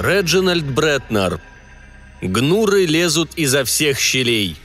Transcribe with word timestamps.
Реджинальд 0.00 0.64
Бретнер. 0.64 1.40
Гнуры 2.22 2.86
лезут 2.86 3.32
изо 3.34 3.64
всех 3.64 3.98
щелей. 3.98 4.56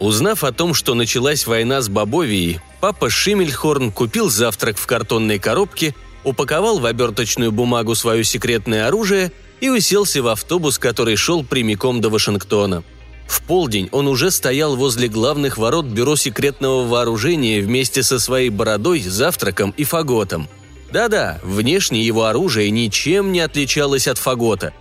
Узнав 0.00 0.42
о 0.42 0.50
том, 0.50 0.74
что 0.74 0.94
началась 0.94 1.46
война 1.46 1.80
с 1.80 1.88
Бобовией, 1.88 2.58
папа 2.80 3.08
Шиммельхорн 3.08 3.92
купил 3.92 4.28
завтрак 4.28 4.78
в 4.78 4.86
картонной 4.88 5.38
коробке, 5.38 5.94
упаковал 6.24 6.80
в 6.80 6.86
оберточную 6.86 7.52
бумагу 7.52 7.94
свое 7.94 8.24
секретное 8.24 8.88
оружие 8.88 9.30
и 9.60 9.68
уселся 9.68 10.20
в 10.24 10.26
автобус, 10.26 10.76
который 10.76 11.14
шел 11.14 11.44
прямиком 11.44 12.00
до 12.00 12.08
Вашингтона. 12.08 12.82
В 13.26 13.42
полдень 13.42 13.88
он 13.92 14.06
уже 14.06 14.30
стоял 14.30 14.76
возле 14.76 15.08
главных 15.08 15.58
ворот 15.58 15.86
бюро 15.86 16.16
секретного 16.16 16.86
вооружения 16.86 17.60
вместе 17.60 18.02
со 18.02 18.18
своей 18.18 18.50
бородой, 18.50 19.00
завтраком 19.00 19.74
и 19.76 19.84
фаготом. 19.84 20.48
Да-да, 20.92 21.40
внешне 21.42 22.02
его 22.02 22.26
оружие 22.26 22.70
ничем 22.70 23.32
не 23.32 23.40
отличалось 23.40 24.06
от 24.06 24.18
фагота. 24.18 24.72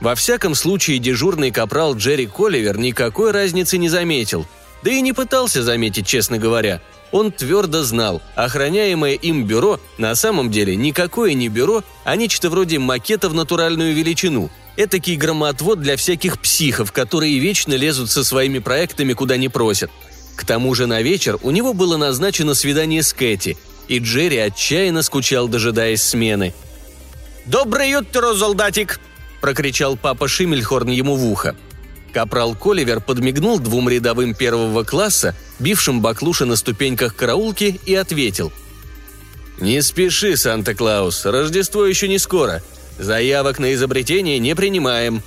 Во 0.00 0.14
всяком 0.14 0.54
случае, 0.54 0.98
дежурный 0.98 1.50
капрал 1.50 1.96
Джерри 1.96 2.26
Колливер 2.26 2.78
никакой 2.78 3.30
разницы 3.30 3.78
не 3.78 3.88
заметил. 3.88 4.46
Да 4.82 4.90
и 4.90 5.00
не 5.00 5.12
пытался 5.12 5.62
заметить, 5.62 6.06
честно 6.06 6.38
говоря. 6.38 6.82
Он 7.12 7.32
твердо 7.32 7.82
знал, 7.82 8.20
охраняемое 8.34 9.14
им 9.14 9.46
бюро 9.46 9.80
на 9.96 10.14
самом 10.14 10.50
деле 10.50 10.76
никакое 10.76 11.32
не 11.34 11.48
бюро, 11.48 11.82
а 12.04 12.14
нечто 12.14 12.50
вроде 12.50 12.78
макета 12.78 13.28
в 13.28 13.34
натуральную 13.34 13.94
величину– 13.94 14.50
Этакий 14.76 15.16
громоотвод 15.16 15.80
для 15.80 15.96
всяких 15.96 16.38
психов, 16.38 16.92
которые 16.92 17.38
вечно 17.38 17.74
лезут 17.74 18.10
со 18.10 18.24
своими 18.24 18.58
проектами 18.58 19.14
куда 19.14 19.38
не 19.38 19.48
просят. 19.48 19.90
К 20.36 20.44
тому 20.44 20.74
же 20.74 20.86
на 20.86 21.00
вечер 21.00 21.38
у 21.42 21.50
него 21.50 21.72
было 21.72 21.96
назначено 21.96 22.54
свидание 22.54 23.02
с 23.02 23.14
Кэти, 23.14 23.56
и 23.88 23.98
Джерри 23.98 24.36
отчаянно 24.36 25.02
скучал, 25.02 25.48
дожидаясь 25.48 26.02
смены. 26.02 26.52
«Доброе 27.46 28.00
утро, 28.00 28.34
солдатик!»– 28.34 29.00
прокричал 29.40 29.96
папа 29.96 30.28
Шиммельхорн 30.28 30.90
ему 30.90 31.16
в 31.16 31.24
ухо. 31.24 31.56
Капрал 32.12 32.54
Коливер 32.54 33.00
подмигнул 33.00 33.58
двум 33.58 33.88
рядовым 33.88 34.34
первого 34.34 34.84
класса, 34.84 35.34
бившим 35.58 36.02
баклуши 36.02 36.44
на 36.44 36.56
ступеньках 36.56 37.14
караулки, 37.14 37.80
и 37.86 37.94
ответил. 37.94 38.52
«Не 39.58 39.80
спеши, 39.80 40.36
Санта-Клаус, 40.36 41.24
Рождество 41.24 41.86
еще 41.86 42.08
не 42.08 42.18
скоро. 42.18 42.62
Заявок 42.98 43.58
на 43.58 43.74
изобретение 43.74 44.38
не 44.38 44.54
принимаем». 44.54 45.22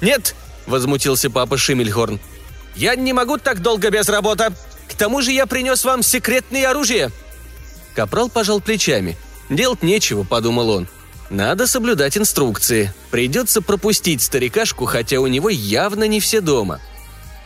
«Нет!»– 0.00 0.34
возмутился 0.66 1.30
папа 1.30 1.56
Шиммельхорн. 1.56 2.20
«Я 2.74 2.94
не 2.94 3.12
могу 3.12 3.38
так 3.38 3.60
долго 3.60 3.90
без 3.90 4.08
работы. 4.08 4.52
К 4.88 4.94
тому 4.94 5.22
же 5.22 5.32
я 5.32 5.46
принес 5.46 5.84
вам 5.84 6.02
секретное 6.02 6.70
оружие». 6.70 7.10
Капрал 7.94 8.28
пожал 8.28 8.60
плечами. 8.60 9.16
«Делать 9.48 9.82
нечего»,– 9.82 10.22
подумал 10.28 10.70
он. 10.70 10.88
«Надо 11.30 11.66
соблюдать 11.66 12.16
инструкции. 12.16 12.92
Придется 13.10 13.62
пропустить 13.62 14.22
старикашку, 14.22 14.84
хотя 14.84 15.20
у 15.20 15.26
него 15.26 15.48
явно 15.48 16.04
не 16.04 16.20
все 16.20 16.40
дома». 16.40 16.80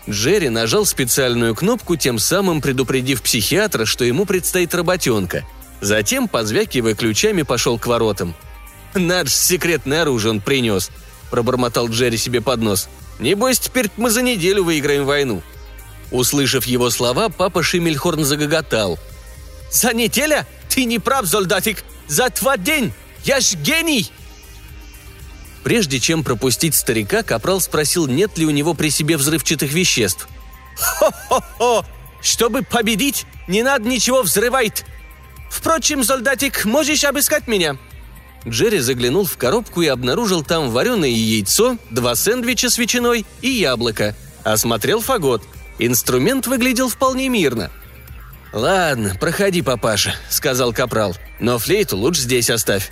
Джерри 0.08 0.48
нажал 0.48 0.86
специальную 0.86 1.54
кнопку, 1.54 1.94
тем 1.96 2.18
самым 2.18 2.60
предупредив 2.60 3.22
психиатра, 3.22 3.84
что 3.84 4.04
ему 4.04 4.26
предстоит 4.26 4.74
работенка. 4.74 5.44
Затем, 5.80 6.26
позвякивая 6.26 6.94
ключами, 6.94 7.42
пошел 7.42 7.78
к 7.78 7.86
воротам– 7.86 8.34
«Надо 8.94 9.30
секретное 9.30 10.02
оружие 10.02 10.32
он 10.32 10.40
принес»,– 10.40 10.90
пробормотал 11.30 11.88
Джерри 11.88 12.16
себе 12.16 12.40
под 12.40 12.60
нос. 12.60 12.88
«Небось, 13.18 13.60
теперь 13.60 13.90
мы 13.96 14.10
за 14.10 14.22
неделю 14.22 14.64
выиграем 14.64 15.04
войну». 15.04 15.42
Услышав 16.10 16.66
его 16.66 16.90
слова, 16.90 17.28
папа 17.28 17.62
Шиммельхорн 17.62 18.24
загоготал. 18.24 18.98
«За 19.70 19.92
неделя? 19.94 20.46
Ты 20.68 20.84
не 20.84 20.98
прав, 20.98 21.26
солдатик! 21.26 21.84
За 22.08 22.30
два 22.30 22.56
день! 22.56 22.92
Я 23.24 23.40
ж 23.40 23.54
гений!» 23.54 24.10
Прежде 25.62 26.00
чем 26.00 26.24
пропустить 26.24 26.74
старика, 26.74 27.22
Капрал 27.22 27.60
спросил, 27.60 28.06
нет 28.06 28.38
ли 28.38 28.46
у 28.46 28.50
него 28.50 28.74
при 28.74 28.88
себе 28.90 29.16
взрывчатых 29.16 29.72
веществ. 29.72 30.28
«Хо-хо-хо! 30.76 31.84
Чтобы 32.22 32.62
победить, 32.62 33.26
не 33.46 33.62
надо 33.62 33.88
ничего 33.88 34.22
взрывать! 34.22 34.84
Впрочем, 35.48 36.02
солдатик, 36.02 36.64
можешь 36.64 37.04
обыскать 37.04 37.46
меня?» 37.46 37.76
Джерри 38.48 38.78
заглянул 38.78 39.26
в 39.26 39.36
коробку 39.36 39.82
и 39.82 39.86
обнаружил 39.86 40.42
там 40.42 40.70
вареное 40.70 41.10
яйцо, 41.10 41.76
два 41.90 42.14
сэндвича 42.14 42.70
с 42.70 42.78
ветчиной 42.78 43.26
и 43.42 43.50
яблоко. 43.50 44.14
Осмотрел 44.44 45.00
фагот. 45.00 45.42
Инструмент 45.78 46.46
выглядел 46.46 46.88
вполне 46.88 47.28
мирно. 47.28 47.70
«Ладно, 48.52 49.16
проходи, 49.20 49.62
папаша»,— 49.62 50.14
сказал 50.30 50.72
Капрал. 50.72 51.16
«Но 51.38 51.58
флейту 51.58 51.96
лучше 51.96 52.22
здесь 52.22 52.50
оставь». 52.50 52.90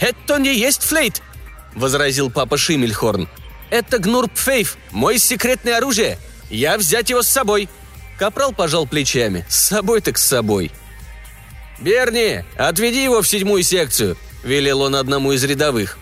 «Это 0.00 0.38
не 0.38 0.56
есть 0.56 0.82
флейт»,— 0.82 1.20
возразил 1.74 2.30
папа 2.30 2.56
Шиммельхорн. 2.56 3.28
«Это 3.70 3.98
Гнурпфейф, 3.98 4.78
мой 4.90 5.18
секретное 5.18 5.76
оружие. 5.76 6.18
Я 6.48 6.78
взять 6.78 7.10
его 7.10 7.22
с 7.22 7.28
собой». 7.28 7.68
Капрал 8.18 8.52
пожал 8.52 8.86
плечами. 8.86 9.44
«С 9.48 9.56
собой 9.56 10.00
так 10.00 10.16
с 10.16 10.24
собой». 10.24 10.70
«Берни, 11.80 12.44
отведи 12.56 13.02
его 13.02 13.20
в 13.20 13.28
седьмую 13.28 13.62
секцию»,– 13.62 14.16
велел 14.44 14.82
он 14.82 14.94
одному 14.94 15.32
из 15.32 15.42
рядовых. 15.44 15.98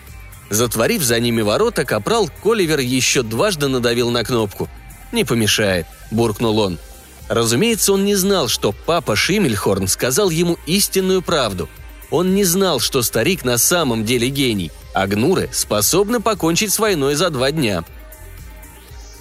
Затворив 0.49 1.01
за 1.01 1.19
ними 1.19 1.41
ворота, 1.41 1.85
капрал 1.85 2.29
Коливер 2.43 2.79
еще 2.79 3.23
дважды 3.23 3.67
надавил 3.67 4.11
на 4.11 4.23
кнопку. 4.23 4.69
«Не 5.11 5.23
помешает»,– 5.23 5.87
буркнул 6.11 6.59
он. 6.59 6.77
Разумеется, 7.29 7.93
он 7.93 8.05
не 8.05 8.15
знал, 8.15 8.47
что 8.47 8.73
папа 8.85 9.15
Шиммельхорн 9.15 9.87
сказал 9.87 10.29
ему 10.29 10.57
истинную 10.67 11.21
правду. 11.21 11.69
Он 12.11 12.35
не 12.35 12.43
знал, 12.43 12.79
что 12.79 13.01
старик 13.01 13.43
на 13.43 13.57
самом 13.57 14.05
деле 14.05 14.29
гений, 14.29 14.71
а 14.93 15.07
гнуры 15.07 15.49
способны 15.51 16.19
покончить 16.19 16.71
с 16.71 16.79
войной 16.79 17.15
за 17.15 17.29
два 17.29 17.51
дня. 17.51 17.83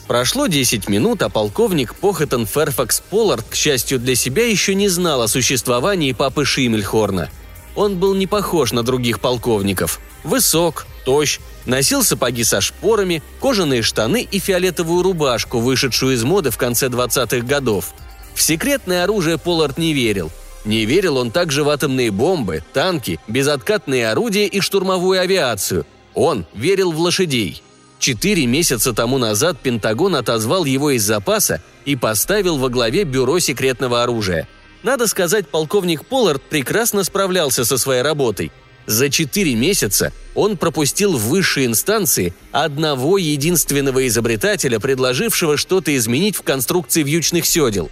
Прошло 0.08 0.46
10 0.48 0.88
минут, 0.88 1.22
а 1.22 1.30
полковник 1.30 1.94
Похотон 1.94 2.44
Ферфакс 2.44 3.00
Поллард, 3.08 3.46
к 3.48 3.54
счастью 3.54 3.98
для 3.98 4.14
себя, 4.14 4.46
еще 4.46 4.74
не 4.74 4.88
знал 4.88 5.22
о 5.22 5.28
существовании 5.28 6.12
папы 6.12 6.44
Шиммельхорна– 6.44 7.30
он 7.74 7.96
был 7.96 8.14
не 8.14 8.26
похож 8.26 8.72
на 8.72 8.82
других 8.82 9.20
полковников. 9.20 10.00
Высок, 10.24 10.86
тощ, 11.04 11.38
носил 11.66 12.04
сапоги 12.04 12.44
со 12.44 12.60
шпорами, 12.60 13.22
кожаные 13.40 13.82
штаны 13.82 14.22
и 14.22 14.38
фиолетовую 14.38 15.02
рубашку, 15.02 15.58
вышедшую 15.58 16.14
из 16.14 16.22
моды 16.22 16.50
в 16.50 16.58
конце 16.58 16.86
20-х 16.86 17.46
годов. 17.46 17.94
В 18.34 18.42
секретное 18.42 19.04
оружие 19.04 19.38
Поллард 19.38 19.78
не 19.78 19.92
верил. 19.92 20.30
Не 20.64 20.84
верил 20.84 21.16
он 21.16 21.30
также 21.30 21.64
в 21.64 21.68
атомные 21.68 22.10
бомбы, 22.10 22.62
танки, 22.72 23.18
безоткатные 23.26 24.10
орудия 24.10 24.46
и 24.46 24.60
штурмовую 24.60 25.20
авиацию. 25.20 25.86
Он 26.14 26.46
верил 26.54 26.92
в 26.92 27.00
лошадей. 27.00 27.62
Четыре 27.98 28.46
месяца 28.46 28.92
тому 28.92 29.18
назад 29.18 29.58
Пентагон 29.60 30.14
отозвал 30.16 30.64
его 30.64 30.90
из 30.90 31.04
запаса 31.04 31.62
и 31.84 31.96
поставил 31.96 32.58
во 32.58 32.68
главе 32.68 33.04
бюро 33.04 33.38
секретного 33.38 34.02
оружия– 34.02 34.46
надо 34.82 35.06
сказать, 35.06 35.48
полковник 35.48 36.04
Поллард 36.04 36.42
прекрасно 36.42 37.04
справлялся 37.04 37.64
со 37.64 37.78
своей 37.78 38.02
работой. 38.02 38.50
За 38.86 39.10
четыре 39.10 39.54
месяца 39.54 40.12
он 40.34 40.56
пропустил 40.56 41.16
в 41.16 41.28
высшие 41.28 41.66
инстанции 41.66 42.34
одного 42.50 43.16
единственного 43.16 44.08
изобретателя, 44.08 44.80
предложившего 44.80 45.56
что-то 45.56 45.96
изменить 45.96 46.36
в 46.36 46.42
конструкции 46.42 47.04
вьючных 47.04 47.46
седел. 47.46 47.90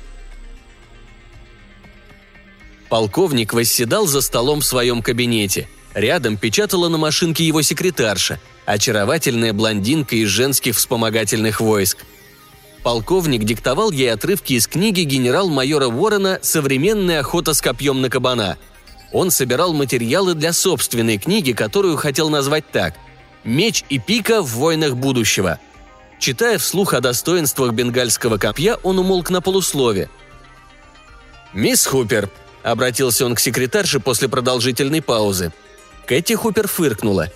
Полковник 2.89 3.53
восседал 3.53 4.09
за 4.09 4.21
столом 4.21 4.61
в 4.61 4.67
своем 4.67 5.01
кабинете. 5.01 5.69
Рядом 5.95 6.37
печатала 6.37 6.89
на 6.89 6.99
машинке 6.99 7.47
его 7.47 7.63
секретарша, 7.63 8.41
очаровательная 8.67 9.53
блондинка 9.53 10.17
из 10.17 10.29
женских 10.29 10.77
вспомогательных 10.77 11.61
войск– 11.61 11.99
Полковник 12.83 13.45
диктовал 13.45 13.91
ей 13.91 14.11
отрывки 14.11 14.55
из 14.55 14.67
книги 14.67 15.03
генерал-майора 15.03 15.89
Уоррена 15.89 16.39
«Современная 16.41 17.21
охота 17.21 17.53
с 17.53 17.61
копьем 17.61 18.01
на 18.01 18.09
кабана». 18.09 18.57
Он 19.13 19.31
собирал 19.31 19.75
материалы 19.75 20.35
для 20.35 20.53
собственной 20.53 21.19
книги, 21.19 21.53
которую 21.53 21.97
хотел 21.97 22.31
назвать 22.31 22.71
так 22.71 22.95
«Меч 23.45 23.85
и 23.91 23.99
пика 23.99 24.43
в 24.43 24.49
войнах 24.53 24.97
будущего». 24.97 25.59
Читая 26.19 26.59
вслух 26.59 26.95
о 26.95 27.01
достоинствах 27.01 27.73
бенгальского 27.73 28.39
копья, 28.39 28.77
он 28.83 28.99
умолк 28.99 29.31
на 29.31 29.41
полуслове. 29.41 30.09
«Мисс 31.53 31.87
Хупер»,— 31.87 32.31
обратился 32.63 33.27
он 33.27 33.35
к 33.35 33.41
секретарше 33.41 34.01
после 34.01 34.29
продолжительной 34.29 35.03
паузы. 35.03 35.53
Кэти 36.07 36.35
Хупер 36.35 36.69
фыркнула. 36.69 37.29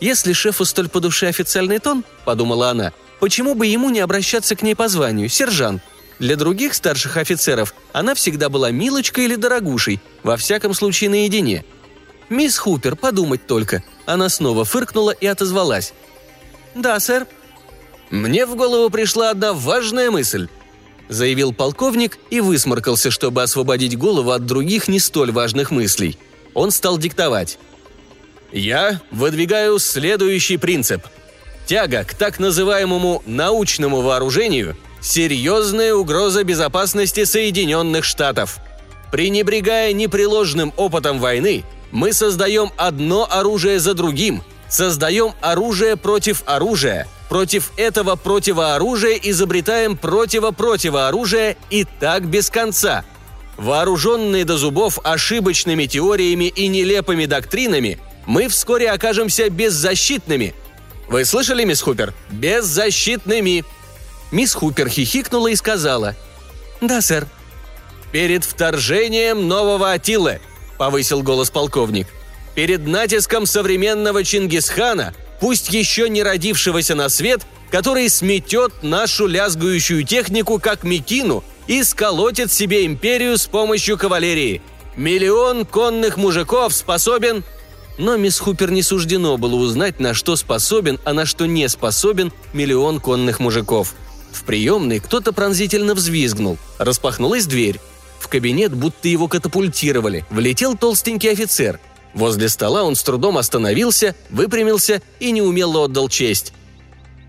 «Если 0.00 0.32
шефу 0.32 0.64
столь 0.64 0.88
по 0.88 1.00
душе 1.00 1.28
официальный 1.28 1.78
тон»,— 1.78 2.02
подумала 2.24 2.70
она,— 2.70 2.92
Почему 3.20 3.54
бы 3.54 3.66
ему 3.66 3.90
не 3.90 4.00
обращаться 4.00 4.56
к 4.56 4.62
ней 4.62 4.74
по 4.74 4.88
званию, 4.88 5.28
сержант? 5.28 5.82
Для 6.18 6.36
других 6.36 6.74
старших 6.74 7.18
офицеров 7.18 7.74
она 7.92 8.14
всегда 8.14 8.48
была 8.48 8.70
милочкой 8.70 9.24
или 9.26 9.36
дорогушей, 9.36 10.00
во 10.22 10.36
всяком 10.36 10.74
случае 10.74 11.10
наедине. 11.10 11.64
«Мисс 12.30 12.58
Хупер, 12.58 12.96
подумать 12.96 13.46
только». 13.46 13.82
Она 14.06 14.28
снова 14.28 14.64
фыркнула 14.64 15.10
и 15.10 15.26
отозвалась. 15.26 15.92
«Да, 16.74 16.98
сэр». 16.98 17.26
«Мне 18.10 18.46
в 18.46 18.56
голову 18.56 18.90
пришла 18.90 19.30
одна 19.30 19.52
важная 19.52 20.10
мысль»,— 20.10 20.48
заявил 21.08 21.52
полковник 21.52 22.18
и 22.30 22.40
высморкался, 22.40 23.10
чтобы 23.10 23.42
освободить 23.42 23.96
голову 23.96 24.30
от 24.30 24.46
других 24.46 24.88
не 24.88 24.98
столь 24.98 25.32
важных 25.32 25.70
мыслей. 25.70 26.18
Он 26.54 26.70
стал 26.70 26.98
диктовать. 26.98 27.58
«Я 28.52 29.00
выдвигаю 29.10 29.78
следующий 29.78 30.56
принцип. 30.56 31.02
Тяга 31.70 32.02
к 32.02 32.14
так 32.14 32.40
называемому 32.40 33.22
научному 33.26 34.00
вооружению– 34.00 34.76
серьезная 35.00 35.94
угроза 35.94 36.42
безопасности 36.42 37.22
Соединенных 37.22 38.04
Штатов. 38.04 38.58
Пренебрегая 39.12 39.92
непреложным 39.92 40.72
опытом 40.76 41.20
войны, 41.20 41.62
мы 41.92 42.12
создаем 42.12 42.72
одно 42.76 43.24
оружие 43.30 43.78
за 43.78 43.94
другим, 43.94 44.42
создаем 44.68 45.30
оружие 45.40 45.96
против 45.96 46.42
оружия– 46.44 47.06
Против 47.28 47.70
этого 47.76 48.16
противооружия 48.16 49.16
изобретаем 49.22 49.96
противо-противооружие 49.96 51.56
и 51.70 51.84
так 51.84 52.26
без 52.26 52.50
конца. 52.50 53.04
Вооруженные 53.56 54.44
до 54.44 54.56
зубов 54.56 54.98
ошибочными 55.04 55.86
теориями 55.86 56.46
и 56.46 56.66
нелепыми 56.66 57.26
доктринами, 57.26 58.00
мы 58.26 58.48
вскоре 58.48 58.90
окажемся 58.90 59.48
беззащитными. 59.48 60.56
Вы 61.10 61.24
слышали, 61.24 61.64
мисс 61.64 61.82
Хупер? 61.82 62.14
Беззащитными. 62.30 63.64
Мисс 64.30 64.54
Хупер 64.54 64.88
хихикнула 64.88 65.48
и 65.48 65.56
сказала. 65.56 66.14
«Да, 66.80 67.00
сэр». 67.00 67.26
«Перед 68.12 68.44
вторжением 68.44 69.48
нового 69.48 69.92
Атилы»,— 69.92 70.40
повысил 70.78 71.22
голос 71.22 71.50
полковник. 71.50 72.06
«Перед 72.54 72.86
натиском 72.86 73.44
современного 73.44 74.22
Чингисхана 74.22 75.12
пусть 75.40 75.70
еще 75.70 76.08
не 76.08 76.22
родившегося 76.22 76.94
на 76.94 77.08
свет, 77.08 77.42
который 77.72 78.08
сметет 78.08 78.82
нашу 78.82 79.26
лязгающую 79.26 80.04
технику 80.04 80.60
как 80.60 80.84
мекину 80.84 81.42
и 81.66 81.82
сколотит 81.82 82.52
себе 82.52 82.86
империю 82.86 83.36
с 83.36 83.46
помощью 83.46 83.98
кавалерии. 83.98 84.62
Миллион 84.94 85.66
конных 85.66 86.16
мужиков 86.16 86.72
способен... 86.72 87.42
Но 88.00 88.16
мисс 88.16 88.40
Хупер 88.40 88.72
не 88.72 88.82
суждено 88.82 89.36
было 89.36 89.54
узнать, 89.54 90.00
на 90.00 90.12
что 90.12 90.34
способен, 90.34 90.98
а 91.04 91.12
на 91.12 91.24
что 91.24 91.46
не 91.46 91.68
способен 91.68 92.32
миллион 92.52 92.98
конных 92.98 93.38
мужиков. 93.38 93.94
В 94.32 94.42
приемной 94.42 94.98
кто-то 94.98 95.32
пронзительно 95.32 95.94
взвизгнул. 95.94 96.58
Распахнулась 96.78 97.46
дверь. 97.46 97.78
В 98.18 98.26
кабинет 98.26 98.74
будто 98.74 99.06
его 99.06 99.28
катапультировали. 99.28 100.24
Влетел 100.30 100.76
толстенький 100.76 101.30
офицер– 101.30 101.78
Возле 102.14 102.48
стола 102.48 102.82
он 102.82 102.96
с 102.96 103.02
трудом 103.02 103.38
остановился, 103.38 104.14
выпрямился 104.30 105.00
и 105.20 105.30
неумело 105.30 105.84
отдал 105.84 106.08
честь. 106.08 106.52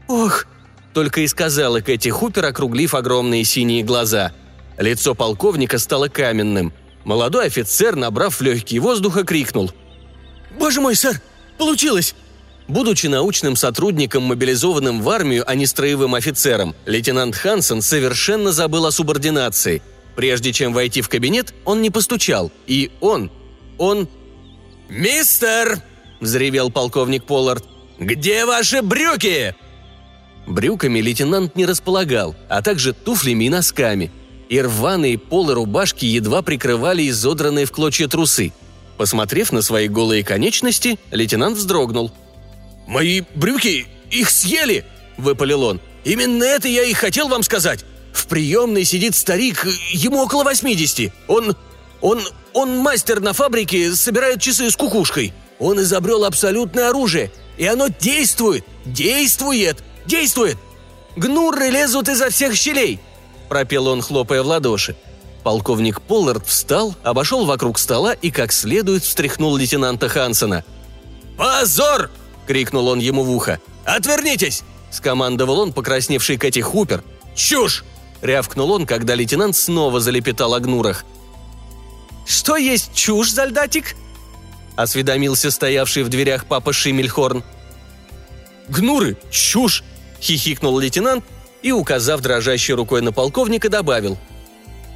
«Ох!»– 0.08 0.48
только 0.94 1.22
и 1.22 1.28
сказала 1.28 1.82
Кэти 1.82 2.10
Хупер, 2.10 2.46
округлив 2.46 2.96
огромные 2.96 3.44
синие 3.44 3.84
глаза. 3.84 4.34
Лицо 4.78 5.14
полковника 5.14 5.78
стало 5.78 6.08
каменным. 6.08 6.74
Молодой 7.04 7.48
офицер, 7.48 7.96
набрав 7.96 8.42
легкий 8.42 8.80
воздуха, 8.80 9.24
крикнул. 9.24 9.72
«Боже 10.58 10.82
мой, 10.82 10.96
сэр! 10.96 11.22
Получилось!» 11.58 12.16
Будучи 12.68 13.08
научным 13.08 13.58
сотрудником, 13.58 14.24
мобилизованным 14.24 15.02
в 15.02 15.10
армию, 15.10 15.44
а 15.46 15.56
не 15.56 15.66
строевым 15.66 16.16
офицером, 16.16 16.74
лейтенант 16.86 17.36
Хансен 17.36 17.82
совершенно 17.82 18.54
забыл 18.54 18.86
о 18.86 18.92
субординации. 18.92 19.82
Прежде 20.16 20.54
чем 20.54 20.74
войти 20.74 21.02
в 21.02 21.10
кабинет, 21.10 21.54
он 21.66 21.82
не 21.82 21.90
постучал, 21.90 22.52
и 22.68 22.92
он, 23.02 23.30
он 23.78 24.08
«Мистер!»– 24.88 25.82
взревел 26.20 26.70
полковник 26.70 27.24
Поллард. 27.24 27.66
«Где 27.98 28.46
ваши 28.46 28.82
брюки?» 28.82 29.56
Брюками 30.48 31.00
лейтенант 31.00 31.56
не 31.56 31.66
располагал, 31.66 32.36
а 32.50 32.62
также 32.62 32.94
туфлями 32.94 33.46
и 33.46 33.50
носками. 33.50 34.12
И 34.50 34.60
рваные 34.60 35.18
полы 35.18 35.54
рубашки 35.54 36.06
едва 36.06 36.42
прикрывали 36.42 37.08
изодранные 37.10 37.66
в 37.66 37.72
клочья 37.72 38.08
трусы. 38.08 38.52
Посмотрев 39.02 39.52
на 39.52 39.64
свои 39.64 39.88
голые 39.88 40.24
конечности, 40.24 41.00
лейтенант 41.10 41.58
вздрогнул. 41.58 42.12
«Мои 42.86 43.24
брюки, 43.34 43.88
их 44.12 44.30
съели!»– 44.30 44.86
выпалил 45.18 45.64
он. 45.64 45.82
«Именно 46.04 46.44
это 46.44 46.68
я 46.68 46.84
и 46.84 46.94
хотел 46.94 47.28
вам 47.28 47.42
сказать. 47.42 47.84
В 48.14 48.28
приемной 48.28 48.84
сидит 48.84 49.16
старик, 49.16 49.66
ему 49.92 50.22
около 50.22 50.44
80. 50.44 51.12
Он... 51.28 51.56
он 52.02 52.22
он 52.54 52.78
мастер 52.78 53.22
на 53.22 53.34
фабрике, 53.34 53.96
собирает 53.96 54.40
часы 54.40 54.70
с 54.70 54.76
кукушкой. 54.76 55.34
Он 55.58 55.82
изобрел 55.82 56.24
абсолютное 56.24 56.90
оружие, 56.90 57.32
и 57.58 57.66
оно 57.66 57.88
действует, 57.88 58.64
действует, 58.86 59.84
действует. 60.06 60.58
Гнурры 61.16 61.72
лезут 61.72 62.08
изо 62.08 62.30
всех 62.30 62.54
щелей!»– 62.56 63.00
пропел 63.50 63.88
он, 63.88 64.04
хлопая 64.04 64.44
в 64.44 64.46
ладоши. 64.46 64.96
Полковник 65.44 66.02
Поллард 66.02 66.46
встал, 66.46 66.96
обошел 67.04 67.46
вокруг 67.46 67.80
стола 67.80 68.14
и 68.14 68.30
как 68.30 68.52
следует 68.52 69.04
встряхнул 69.04 69.56
лейтенанта 69.56 70.08
Хансена. 70.08 70.64
«Позор!»– 71.38 72.12
крикнул 72.48 72.88
он 72.88 73.00
ему 73.00 73.24
в 73.24 73.32
ухо. 73.32 73.60
«Отвернитесь!»– 73.86 74.64
скомандовал 74.92 75.60
он, 75.60 75.74
покрасневший 75.74 76.38
Кэти 76.38 76.60
Хупер. 76.60 77.04
«Чушь!»– 77.36 77.84
рявкнул 78.22 78.72
он, 78.72 78.86
когда 78.86 79.16
лейтенант 79.16 79.56
снова 79.56 80.00
залепетал 80.00 80.54
о 80.54 80.60
гнурах. 80.60 81.06
«Что 82.28 82.56
есть 82.56 82.94
чушь, 82.94 83.32
Зальдатик?»– 83.32 83.96
осведомился 84.76 85.50
стоявший 85.50 86.04
в 86.04 86.10
дверях 86.10 86.46
папа 86.46 86.72
Шимельхорн. 86.72 87.44
«Гнуры, 88.68 89.18
чушь!»– 89.32 89.84
хихикнул 90.22 90.78
лейтенант 90.78 91.26
и, 91.64 91.72
указав 91.72 92.22
дрожащей 92.22 92.76
рукой 92.76 93.02
на 93.02 93.12
полковника, 93.12 93.70
добавил. 93.70 94.18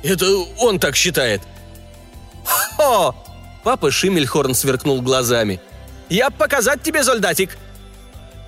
«Это 0.06 0.28
он 0.60 0.80
так 0.80 0.96
считает». 0.96 1.42
«Хо!»– 2.46 3.16
папа 3.64 3.90
Шимельхорн 3.90 4.54
сверкнул 4.54 5.02
глазами. 5.02 5.60
«Я 6.10 6.30
показать 6.30 6.84
тебе, 6.84 7.04
Зольдатик!» 7.04 7.58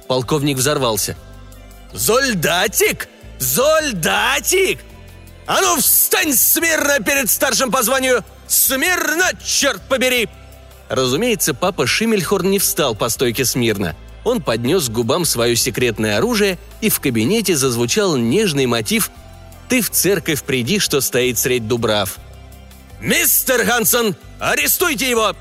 Полковник 0.07 0.57
взорвался. 0.57 1.17
«Зольдатик? 1.93 3.09
Зольдатик! 3.39 4.81
А 5.47 5.61
ну 5.61 5.77
встань 5.77 6.33
смирно 6.33 6.99
перед 7.03 7.27
старшим 7.29 7.71
по 7.71 7.81
званию! 7.81 8.23
Смирно, 8.47 9.31
черт 9.43 9.81
побери!» 9.89 10.29
Разумеется, 10.89 11.55
папа 11.55 11.87
Шимельхорн 11.87 12.51
не 12.51 12.59
встал 12.59 12.93
по 12.93 13.09
стойке 13.09 13.45
смирно. 13.45 13.95
Он 14.23 14.43
поднес 14.43 14.89
к 14.89 14.91
губам 14.91 15.25
свое 15.25 15.55
секретное 15.55 16.17
оружие, 16.17 16.59
и 16.81 16.89
в 16.89 16.99
кабинете 16.99 17.55
зазвучал 17.55 18.15
нежный 18.15 18.67
мотив 18.67 19.09
«Ты 19.69 19.81
в 19.81 19.89
церковь 19.89 20.43
приди, 20.43 20.79
что 20.79 21.01
стоит 21.01 21.37
средь 21.37 21.67
дубрав». 21.67 22.17
«Мистер 22.99 23.65
Хансон, 23.65 24.15
арестуйте 24.39 25.09
его!» 25.09 25.35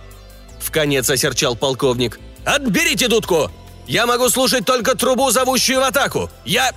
В 0.58 0.70
конец 0.70 1.08
осерчал 1.08 1.56
полковник. 1.56 2.18
«Отберите 2.44 3.08
дудку! 3.08 3.50
Я 3.86 4.06
могу 4.06 4.28
слушать 4.28 4.64
только 4.64 4.96
трубу, 4.96 5.30
зовущую 5.30 5.80
в 5.80 5.84
атаку! 5.84 6.30
Я...» 6.44 6.72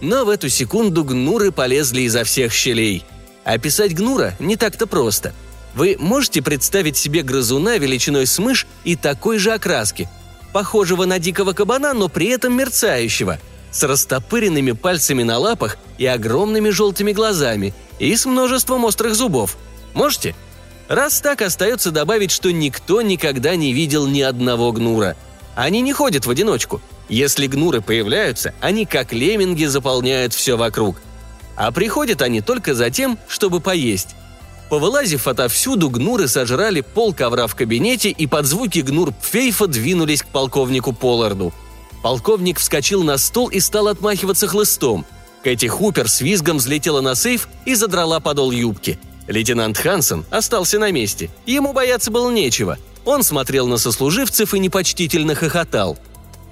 Но 0.00 0.24
в 0.24 0.28
эту 0.28 0.48
секунду 0.48 1.04
гнуры 1.04 1.52
полезли 1.52 2.02
изо 2.02 2.24
всех 2.24 2.52
щелей. 2.52 3.04
Описать 3.44 3.94
гнура 3.94 4.34
не 4.38 4.56
так-то 4.56 4.86
просто– 4.86 5.32
вы 5.74 5.96
можете 5.98 6.42
представить 6.42 6.96
себе 6.96 7.22
грызуна 7.22 7.78
величиной 7.78 8.26
с 8.26 8.38
мышь 8.38 8.66
и 8.84 8.96
такой 8.96 9.38
же 9.38 9.52
окраски, 9.52 10.08
похожего 10.52 11.06
на 11.06 11.18
дикого 11.18 11.52
кабана, 11.52 11.94
но 11.94 12.08
при 12.08 12.28
этом 12.28 12.52
мерцающего, 12.54 13.38
с 13.72 13.82
растопыренными 13.82 14.72
пальцами 14.72 15.24
на 15.24 15.38
лапах 15.38 15.78
и 15.98 16.06
огромными 16.06 16.68
желтыми 16.68 17.12
глазами, 17.12 17.74
и 17.98 18.14
с 18.14 18.26
множеством 18.26 18.84
острых 18.84 19.16
зубов. 19.16 19.56
Можете? 19.94 20.36
Раз 20.88 21.20
так, 21.20 21.42
остается 21.42 21.90
добавить, 21.90 22.30
что 22.30 22.52
никто 22.52 23.02
никогда 23.02 23.56
не 23.56 23.72
видел 23.72 24.06
ни 24.06 24.20
одного 24.20 24.72
гнура. 24.72 25.16
Они 25.54 25.80
не 25.80 25.92
ходят 25.92 26.26
в 26.26 26.30
одиночку. 26.30 26.80
Если 27.08 27.46
гнуры 27.46 27.80
появляются, 27.80 28.54
они 28.60 28.86
как 28.86 29.12
лемминги 29.12 29.64
заполняют 29.64 30.34
все 30.34 30.56
вокруг. 30.56 30.96
А 31.56 31.70
приходят 31.72 32.22
они 32.22 32.40
только 32.40 32.74
за 32.74 32.90
тем, 32.90 33.18
чтобы 33.28 33.60
поесть. 33.60 34.14
Повылазив 34.70 35.28
отовсюду, 35.28 35.90
гнуры 35.90 36.28
сожрали 36.28 36.80
пол 36.80 37.12
ковра 37.12 37.46
в 37.46 37.54
кабинете 37.54 38.08
и 38.08 38.26
под 38.26 38.46
звуки 38.46 38.78
гнур 38.78 39.12
Пфейфа 39.12 39.66
двинулись 39.66 40.22
к 40.22 40.26
полковнику 40.26 40.94
Полларду. 40.94 41.52
Полковник 42.02 42.58
вскочил 42.58 43.02
на 43.04 43.16
стол 43.16 43.48
и 43.48 43.60
стал 43.60 43.88
отмахиваться 43.88 44.48
хлыстом. 44.48 45.06
Кэти 45.42 45.66
Хупер 45.66 46.08
с 46.08 46.20
визгом 46.20 46.58
взлетела 46.58 47.00
на 47.00 47.14
сейф 47.14 47.48
и 47.64 47.74
задрала 47.74 48.20
подол 48.20 48.50
юбки. 48.50 48.98
Лейтенант 49.28 49.78
Хансен 49.78 50.24
остался 50.30 50.78
на 50.78 50.90
месте. 50.90 51.30
Ему 51.46 51.72
бояться 51.72 52.10
было 52.10 52.30
нечего. 52.30 52.78
Он 53.04 53.22
смотрел 53.22 53.66
на 53.66 53.78
сослуживцев 53.78 54.54
и 54.54 54.58
непочтительно 54.58 55.34
хохотал. 55.34 55.98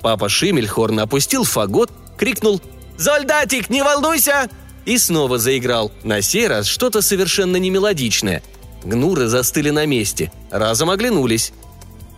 Папа 0.02 0.28
Шимельхорн 0.28 1.00
опустил 1.00 1.44
фагот, 1.44 1.90
крикнул 2.16 2.60
«Зольдатик, 2.96 3.70
не 3.70 3.82
волнуйся! 3.82 4.48
И 4.84 4.98
снова 4.98 5.38
заиграл, 5.38 5.92
на 6.02 6.22
сей 6.22 6.48
раз 6.48 6.66
что-то 6.66 7.02
совершенно 7.02 7.56
немелодичное. 7.56 8.42
Гнуры 8.82 9.26
застыли 9.26 9.70
на 9.70 9.84
месте, 9.86 10.32
разом 10.50 10.90
оглянулись. 10.90 11.52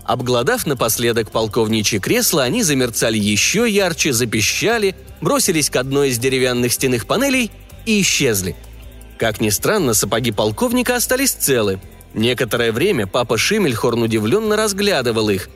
Обглодав 0.04 0.66
напоследок 0.66 1.30
полковничье 1.30 2.00
кресло, 2.00 2.42
они 2.42 2.62
замерцали 2.62 3.18
еще 3.18 3.68
ярче, 3.70 4.12
запищали, 4.12 4.96
бросились 5.20 5.70
к 5.70 5.76
одной 5.76 6.10
из 6.10 6.18
деревянных 6.18 6.72
стенных 6.72 7.06
панелей 7.06 7.50
и 7.86 8.00
исчезли. 8.00 8.56
Как 9.18 9.40
ни 9.40 9.50
странно, 9.50 9.94
сапоги 9.94 10.32
полковника 10.32 10.96
остались 10.96 11.32
целы. 11.32 11.80
Некоторое 12.14 12.72
время 12.72 13.06
папа 13.06 13.38
Шимельхорн 13.38 14.02
удивленно 14.02 14.56
разглядывал 14.56 15.30
их. 15.30 15.48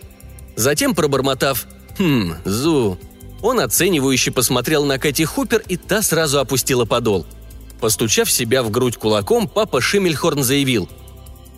Затем, 0.54 0.94
пробормотав 0.94 1.66
«Хм, 1.98 2.34
Зу», 2.44 2.98
он 3.42 3.60
оценивающе 3.60 4.30
посмотрел 4.30 4.84
на 4.84 4.98
Кэти 4.98 5.24
Хупер, 5.24 5.62
и 5.68 5.76
та 5.76 6.02
сразу 6.02 6.38
опустила 6.38 6.84
подол. 6.84 7.26
Постучав 7.80 8.30
себя 8.30 8.62
в 8.62 8.70
грудь 8.70 8.96
кулаком, 8.96 9.48
папа 9.48 9.80
Шимельхорн 9.80 10.42
заявил 10.42 10.88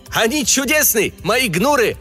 «Они 0.09 0.45
чудесны, 0.45 1.12
мои 1.23 1.49
гнуры!» 1.49 1.97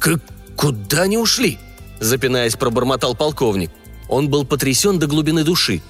«К 0.00 0.18
куда 0.56 1.02
они 1.02 1.18
ушли?»– 1.18 1.58
запинаясь, 2.00 2.56
пробормотал 2.56 3.14
полковник. 3.14 3.70
Он 4.08 4.28
был 4.28 4.44
потрясен 4.44 4.98
до 4.98 5.06
глубины 5.06 5.44
души. 5.44 5.82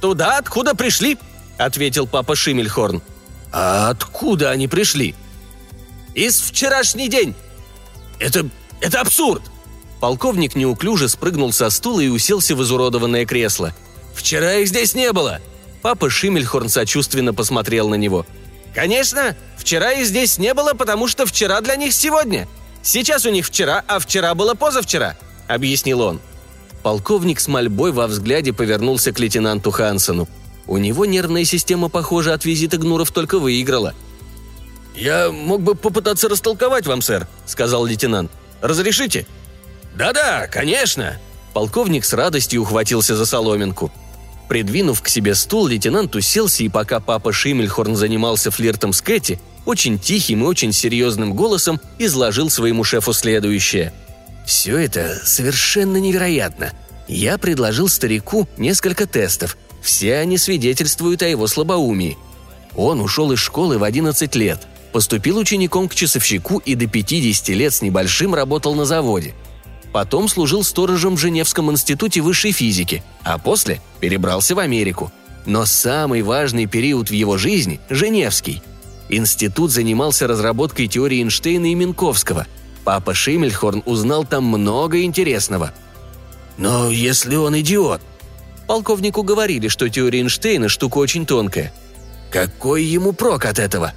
«Туда, 0.00 0.38
откуда 0.38 0.74
пришли»,– 0.74 1.18
ответил 1.58 2.06
папа 2.06 2.36
Шимельхорн. 2.36 3.02
«А 3.52 3.90
откуда 3.90 4.50
они 4.50 4.68
пришли?» 4.68 5.14
«Из 6.14 6.40
вчерашний 6.40 7.08
день!» 7.08 7.34
«Это... 8.18 8.48
это 8.80 9.00
абсурд!» 9.00 9.42
Полковник 10.00 10.54
неуклюже 10.54 11.08
спрыгнул 11.08 11.52
со 11.52 11.68
стула 11.70 12.00
и 12.00 12.08
уселся 12.08 12.54
в 12.56 12.62
изуродованное 12.62 13.26
кресло. 13.26 13.74
«Вчера 14.14 14.54
их 14.54 14.68
здесь 14.68 14.94
не 14.94 15.12
было!» 15.12 15.40
Папа 15.82 16.10
Шимельхорн 16.10 16.68
сочувственно 16.68 17.34
посмотрел 17.34 17.88
на 17.88 17.96
него. 17.96 18.24
«Конечно! 18.74 19.36
Вчера 19.56 19.92
их 19.92 20.06
здесь 20.06 20.38
не 20.38 20.54
было, 20.54 20.74
потому 20.74 21.08
что 21.08 21.26
вчера 21.26 21.60
для 21.60 21.76
них 21.76 21.92
сегодня. 21.92 22.48
Сейчас 22.82 23.24
у 23.26 23.30
них 23.30 23.46
вчера, 23.46 23.84
а 23.86 23.98
вчера 23.98 24.34
было 24.34 24.54
позавчера»,— 24.54 25.16
объяснил 25.48 26.00
он. 26.00 26.20
Полковник 26.82 27.38
с 27.38 27.46
мольбой 27.46 27.92
во 27.92 28.08
взгляде 28.08 28.52
повернулся 28.52 29.12
к 29.12 29.20
лейтенанту 29.20 29.70
Хансену. 29.70 30.28
У 30.66 30.78
него 30.78 31.04
нервная 31.04 31.44
система, 31.44 31.88
похоже, 31.88 32.32
от 32.32 32.44
визита 32.44 32.76
Гнуров 32.76 33.12
только 33.12 33.38
выиграла. 33.38 33.94
«Я 34.96 35.30
мог 35.30 35.62
бы 35.62 35.74
попытаться 35.74 36.28
растолковать 36.28 36.86
вам, 36.86 37.02
сэр»,— 37.02 37.26
сказал 37.46 37.86
лейтенант. 37.86 38.30
«Разрешите?» 38.60 39.26
«Да-да, 39.94 40.48
конечно!» 40.48 41.18
Полковник 41.54 42.04
с 42.04 42.12
радостью 42.12 42.62
ухватился 42.62 43.16
за 43.16 43.26
соломинку. 43.26 43.92
Придвинув 44.48 45.02
к 45.02 45.08
себе 45.08 45.34
стул, 45.34 45.66
лейтенант 45.66 46.14
уселся, 46.14 46.64
и 46.64 46.68
пока 46.68 47.00
папа 47.00 47.32
Шимельхорн 47.32 47.96
занимался 47.96 48.50
флиртом 48.50 48.92
с 48.92 49.00
Кэти, 49.00 49.40
очень 49.64 49.98
тихим 49.98 50.42
и 50.42 50.46
очень 50.46 50.72
серьезным 50.72 51.34
голосом 51.34 51.80
изложил 51.98 52.50
своему 52.50 52.84
шефу 52.84 53.12
следующее. 53.12 53.92
«Все 54.46 54.76
это 54.76 55.20
совершенно 55.24 55.98
невероятно. 55.98 56.72
Я 57.08 57.38
предложил 57.38 57.88
старику 57.88 58.48
несколько 58.56 59.06
тестов. 59.06 59.56
Все 59.82 60.16
они 60.16 60.38
свидетельствуют 60.38 61.22
о 61.22 61.28
его 61.28 61.46
слабоумии. 61.46 62.18
Он 62.74 63.00
ушел 63.00 63.32
из 63.32 63.38
школы 63.38 63.78
в 63.78 63.84
11 63.84 64.34
лет, 64.36 64.66
поступил 64.92 65.38
учеником 65.38 65.88
к 65.88 65.94
часовщику 65.94 66.58
и 66.58 66.74
до 66.74 66.86
50 66.86 67.48
лет 67.50 67.74
с 67.74 67.82
небольшим 67.82 68.34
работал 68.34 68.74
на 68.74 68.84
заводе– 68.84 69.34
Потом 69.92 70.26
служил 70.28 70.64
сторожем 70.64 71.16
в 71.16 71.20
Женевском 71.20 71.70
институте 71.70 72.22
высшей 72.22 72.52
физики, 72.52 73.04
а 73.22 73.38
после 73.38 73.80
перебрался 74.00 74.54
в 74.54 74.58
Америку. 74.58 75.12
Но 75.44 75.66
самый 75.66 76.22
важный 76.22 76.66
период 76.66 77.10
в 77.10 77.12
его 77.12 77.36
жизни– 77.36 77.78
Женевский. 77.90 78.62
Институт 79.08 79.70
занимался 79.70 80.26
разработкой 80.26 80.86
теории 80.86 81.20
Эйнштейна 81.22 81.70
и 81.70 81.74
Минковского. 81.74 82.46
Папа 82.84 83.14
Шиммельхорн 83.14 83.82
узнал 83.86 84.24
там 84.24 84.44
много 84.44 85.02
интересного. 85.02 85.72
«Но 86.56 86.90
если 86.90 87.36
он 87.36 87.58
идиот?» 87.60 88.00
Полковнику 88.66 89.22
говорили, 89.22 89.68
что 89.68 89.88
теория 89.88 90.20
Эйнштейна– 90.20 90.68
штука 90.70 90.98
очень 90.98 91.26
тонкая. 91.26 91.72
«Какой 92.30 92.84
ему 92.84 93.12
прок 93.12 93.44
от 93.44 93.58
этого?» 93.58 93.92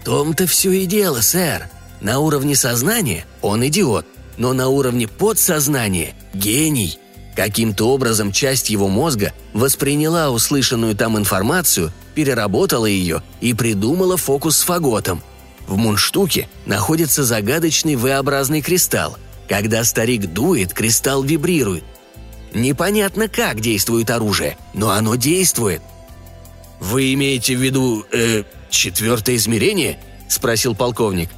«В 0.00 0.04
том-то 0.04 0.46
все 0.46 0.70
и 0.72 0.86
дело, 0.86 1.20
сэр. 1.20 1.68
На 2.00 2.20
уровне 2.20 2.56
сознания 2.56 3.26
он 3.42 3.66
идиот– 3.66 4.06
но 4.40 4.54
на 4.54 4.68
уровне 4.68 5.06
подсознания– 5.06 6.14
гений. 6.34 6.98
Каким-то 7.36 7.88
образом 7.90 8.32
часть 8.32 8.70
его 8.70 8.88
мозга 8.88 9.32
восприняла 9.52 10.30
услышанную 10.30 10.96
там 10.96 11.16
информацию, 11.16 11.92
переработала 12.14 12.86
ее 12.86 13.22
и 13.40 13.54
придумала 13.54 14.16
фокус 14.16 14.58
с 14.58 14.62
фаготом. 14.62 15.22
В 15.66 15.76
мундштуке 15.76 16.48
находится 16.66 17.24
загадочный 17.24 17.94
V-образный 17.94 18.60
кристалл. 18.60 19.16
Когда 19.48 19.84
старик 19.84 20.26
дует, 20.26 20.72
кристалл 20.72 21.22
вибрирует. 21.22 21.84
Непонятно, 22.52 23.28
как 23.28 23.60
действует 23.60 24.10
оружие, 24.10 24.56
но 24.74 24.90
оно 24.90 25.14
действует. 25.14 25.82
«Вы 26.80 27.12
имеете 27.14 27.56
в 27.56 27.60
виду, 27.60 28.04
э, 28.10 28.44
четвертое 28.70 29.36
измерение?»– 29.36 29.98
спросил 30.28 30.74
полковник. 30.74 31.28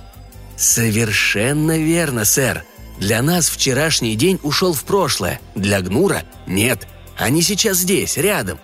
«Совершенно 0.56 1.78
верно, 1.78 2.24
сэр», 2.24 2.64
для 2.98 3.22
нас 3.22 3.48
вчерашний 3.48 4.14
день 4.14 4.38
ушел 4.42 4.72
в 4.72 4.84
прошлое, 4.84 5.40
для 5.54 5.80
Гнура– 5.80 6.22
нет. 6.46 6.86
Они 7.16 7.42
сейчас 7.42 7.78
здесь, 7.78 8.16
рядом». 8.16 8.58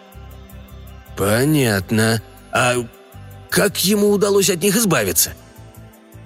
«Понятно. 1.16 2.22
А 2.52 2.74
как 3.50 3.84
ему 3.84 4.10
удалось 4.10 4.50
от 4.50 4.62
них 4.62 4.76
избавиться?» 4.76 5.32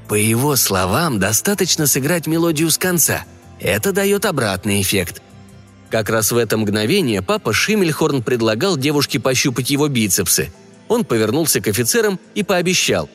По 0.09 0.15
его 0.15 0.57
словам, 0.57 1.19
достаточно 1.19 1.87
сыграть 1.87 2.27
мелодию 2.27 2.71
с 2.71 2.77
конца. 2.77 3.25
Это 3.61 3.93
дает 3.93 4.27
обратный 4.27 4.83
эффект. 4.83 5.23
Как 5.91 6.11
раз 6.11 6.33
в 6.33 6.37
это 6.37 6.59
мгновение 6.59 7.23
папа 7.23 7.53
Шиммельхорн 7.53 8.23
предлагал 8.23 8.77
девушке 8.77 9.21
пощупать 9.21 9.71
его 9.71 9.89
бицепсы. 9.89 10.53
Он 10.89 11.05
повернулся 11.05 11.61
к 11.61 11.69
офицерам 11.69 12.19
и 12.35 12.43
пообещал. 12.43 13.09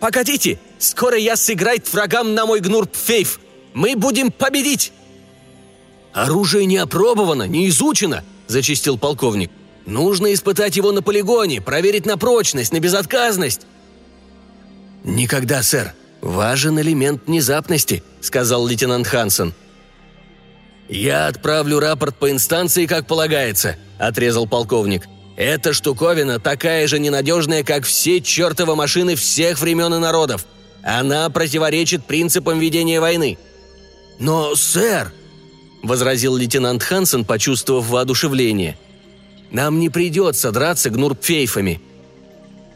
«Погодите, 0.00 0.58
скоро 0.78 1.16
я 1.16 1.36
сыграет 1.36 1.92
врагам 1.92 2.34
на 2.34 2.46
мой 2.46 2.60
гнур 2.60 2.86
Пфейф. 2.86 3.40
Мы 3.74 3.96
будем 3.96 4.30
победить!» 4.30 4.92
«Оружие 6.12 6.66
не 6.66 6.78
опробовано, 6.78 7.44
не 7.44 7.68
изучено»,– 7.68 8.24
зачистил 8.46 8.98
полковник. 8.98 9.50
«Нужно 9.84 10.32
испытать 10.32 10.76
его 10.76 10.92
на 10.92 11.02
полигоне, 11.02 11.60
проверить 11.60 12.06
на 12.06 12.16
прочность, 12.16 12.72
на 12.72 12.80
безотказность». 12.80 13.62
«Никогда, 15.04 15.62
сэр. 15.62 15.94
Важен 16.20 16.80
элемент 16.80 17.26
внезапности»,– 17.26 18.02
сказал 18.20 18.66
лейтенант 18.66 19.06
Хансен. 19.06 19.54
«Я 20.88 21.26
отправлю 21.26 21.78
рапорт 21.78 22.16
по 22.16 22.30
инстанции, 22.30 22.86
как 22.86 23.06
полагается»,– 23.06 23.76
отрезал 23.98 24.46
полковник. 24.46 25.02
«Эта 25.36 25.72
штуковина 25.72 26.40
такая 26.40 26.86
же 26.86 26.98
ненадежная, 26.98 27.62
как 27.62 27.84
все 27.84 28.20
чертовы 28.20 28.74
машины 28.74 29.16
всех 29.16 29.60
времен 29.60 29.94
и 29.94 29.98
народов. 29.98 30.46
Она 30.82 31.28
противоречит 31.30 32.04
принципам 32.04 32.58
ведения 32.58 33.00
войны. 33.00 33.38
«Но, 34.18 34.54
сэр!»– 34.54 35.12
возразил 35.82 36.36
лейтенант 36.36 36.82
Хансен, 36.82 37.24
почувствовав 37.24 37.88
воодушевление. 37.88 38.78
«Нам 39.50 39.78
не 39.78 39.90
придется 39.90 40.52
драться 40.52 40.90
гнурпфейфами. 40.90 41.80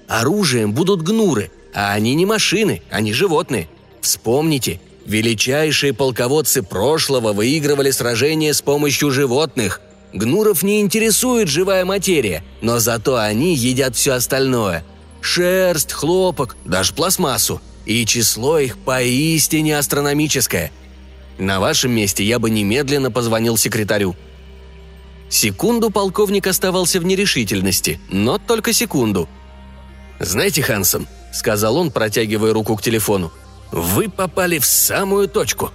Оружием 0.08 0.72
будут 0.72 1.02
гнуры, 1.02 1.50
а 1.72 1.92
они 1.92 2.14
не 2.14 2.26
машины, 2.26 2.82
они 2.90 3.12
животные. 3.12 3.68
Вспомните, 4.00 4.80
величайшие 5.06 5.92
полководцы 5.92 6.62
прошлого 6.62 7.32
выигрывали 7.32 7.90
сражения 7.90 8.52
с 8.52 8.60
помощью 8.60 9.10
животных. 9.12 9.80
Гнуров 10.12 10.62
не 10.62 10.80
интересует 10.80 11.48
живая 11.48 11.84
материя, 11.84 12.42
но 12.60 12.78
зато 12.78 13.16
они 13.16 13.54
едят 13.54 13.94
все 13.96 14.12
остальное. 14.12 14.84
Шерсть, 15.20 15.92
хлопок, 15.92 16.56
даже 16.64 16.94
пластмассу. 16.94 17.60
И 17.86 18.04
число 18.06 18.58
их 18.58 18.78
поистине 18.78 19.78
астрономическое– 19.78 20.70
на 21.40 21.58
вашем 21.58 21.92
месте 21.92 22.22
я 22.22 22.38
бы 22.38 22.50
немедленно 22.50 23.10
позвонил 23.10 23.56
секретарю». 23.56 24.14
Секунду 25.30 25.90
полковник 25.90 26.46
оставался 26.46 27.00
в 27.00 27.04
нерешительности, 27.04 27.98
но 28.10 28.36
только 28.36 28.72
секунду. 28.74 29.28
«Знаете, 30.18 30.60
Хансом»,— 30.60 31.08
сказал 31.32 31.76
он, 31.76 31.90
протягивая 31.92 32.52
руку 32.52 32.76
к 32.76 32.82
телефону,— 32.82 33.32
«вы 33.72 34.10
попали 34.10 34.58
в 34.58 34.66
самую 34.66 35.28
точку». 35.28 35.70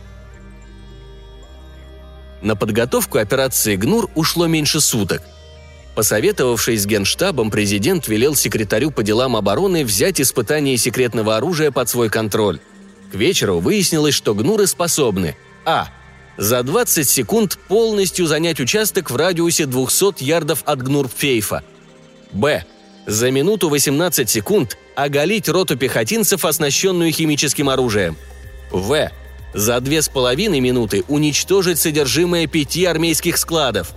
На 2.45 2.55
подготовку 2.55 3.17
операции 3.17 3.75
«Гнур» 3.75 4.07
ушло 4.13 4.45
меньше 4.45 4.79
суток. 4.79 5.23
Посоветовавшись 5.95 6.83
с 6.83 6.85
генштабом, 6.85 7.49
президент 7.49 8.07
велел 8.07 8.35
секретарю 8.35 8.91
по 8.91 9.01
делам 9.01 9.35
обороны 9.35 9.83
взять 9.83 10.21
испытание 10.21 10.77
секретного 10.77 11.37
оружия 11.37 11.71
под 11.71 11.89
свой 11.89 12.09
контроль. 12.09 12.59
К 13.11 13.15
вечеру 13.15 13.61
выяснилось, 13.61 14.13
что 14.13 14.35
«Гнуры» 14.35 14.67
способны 14.67 15.35
а. 15.65 15.87
За 16.37 16.61
20 16.61 17.09
секунд 17.09 17.57
полностью 17.67 18.27
занять 18.27 18.59
участок 18.59 19.09
в 19.09 19.15
радиусе 19.15 19.65
200 19.65 20.23
ярдов 20.23 20.61
от 20.65 20.83
Гнурпфейфа. 20.83 21.63
Б. 22.31 22.63
За 23.07 23.31
минуту 23.31 23.69
18 23.69 24.29
секунд 24.29 24.77
оголить 24.95 25.49
роту 25.49 25.77
пехотинцев, 25.77 26.45
оснащенную 26.45 27.11
химическим 27.11 27.69
оружием. 27.69 28.15
В. 28.69 29.09
За 29.55 29.79
две 29.79 30.01
с 30.01 30.09
половиной 30.09 30.59
минуты 30.59 31.05
уничтожить 31.07 31.79
содержимое 31.79 32.45
пяти 32.45 32.83
армейских 32.83 33.37
складов. 33.37 33.93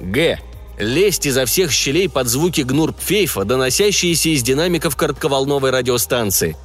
Г. 0.00 0.38
лезть 0.78 1.26
изо 1.26 1.46
всех 1.46 1.72
щелей 1.72 2.08
под 2.08 2.28
звуки 2.28 2.60
гнурпфейфа, 2.60 3.44
доносящиеся 3.44 4.28
из 4.28 4.42
динамиков 4.44 4.94
коротковолновой 4.94 5.70
радиостанции. 5.72 6.56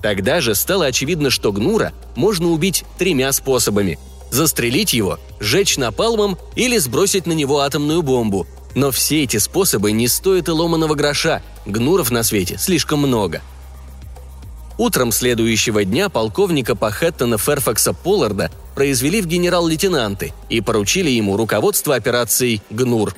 Тогда 0.00 0.40
же 0.40 0.54
стало 0.54 0.86
очевидно, 0.86 1.28
что 1.28 1.52
гнура 1.52 1.92
можно 2.16 2.48
убить 2.48 2.84
тремя 2.96 3.30
способами– 3.32 3.98
застрелить 4.30 4.94
его, 4.94 5.18
сжечь 5.38 5.76
напалмом 5.76 6.38
или 6.56 6.78
сбросить 6.78 7.26
на 7.26 7.32
него 7.32 7.58
атомную 7.58 8.00
бомбу. 8.00 8.46
Но 8.74 8.92
все 8.92 9.24
эти 9.24 9.36
способы 9.36 9.92
не 9.92 10.08
стоят 10.08 10.48
и 10.48 10.52
ломаного 10.52 10.94
гроша, 10.94 11.42
гнуров 11.66 12.10
на 12.10 12.22
свете 12.22 12.56
слишком 12.58 13.00
много– 13.00 13.42
Утром 14.80 15.12
следующего 15.12 15.84
дня 15.84 16.08
полковника 16.08 16.74
Пахеттона 16.74 17.36
Ферфакса 17.36 17.92
Полларда 17.92 18.50
произвели 18.74 19.20
в 19.20 19.26
генерал-лейтенанты 19.26 20.32
и 20.48 20.62
поручили 20.62 21.10
ему 21.10 21.36
руководство 21.36 21.96
операцией 21.96 22.62
«ГНУР». 22.70 23.14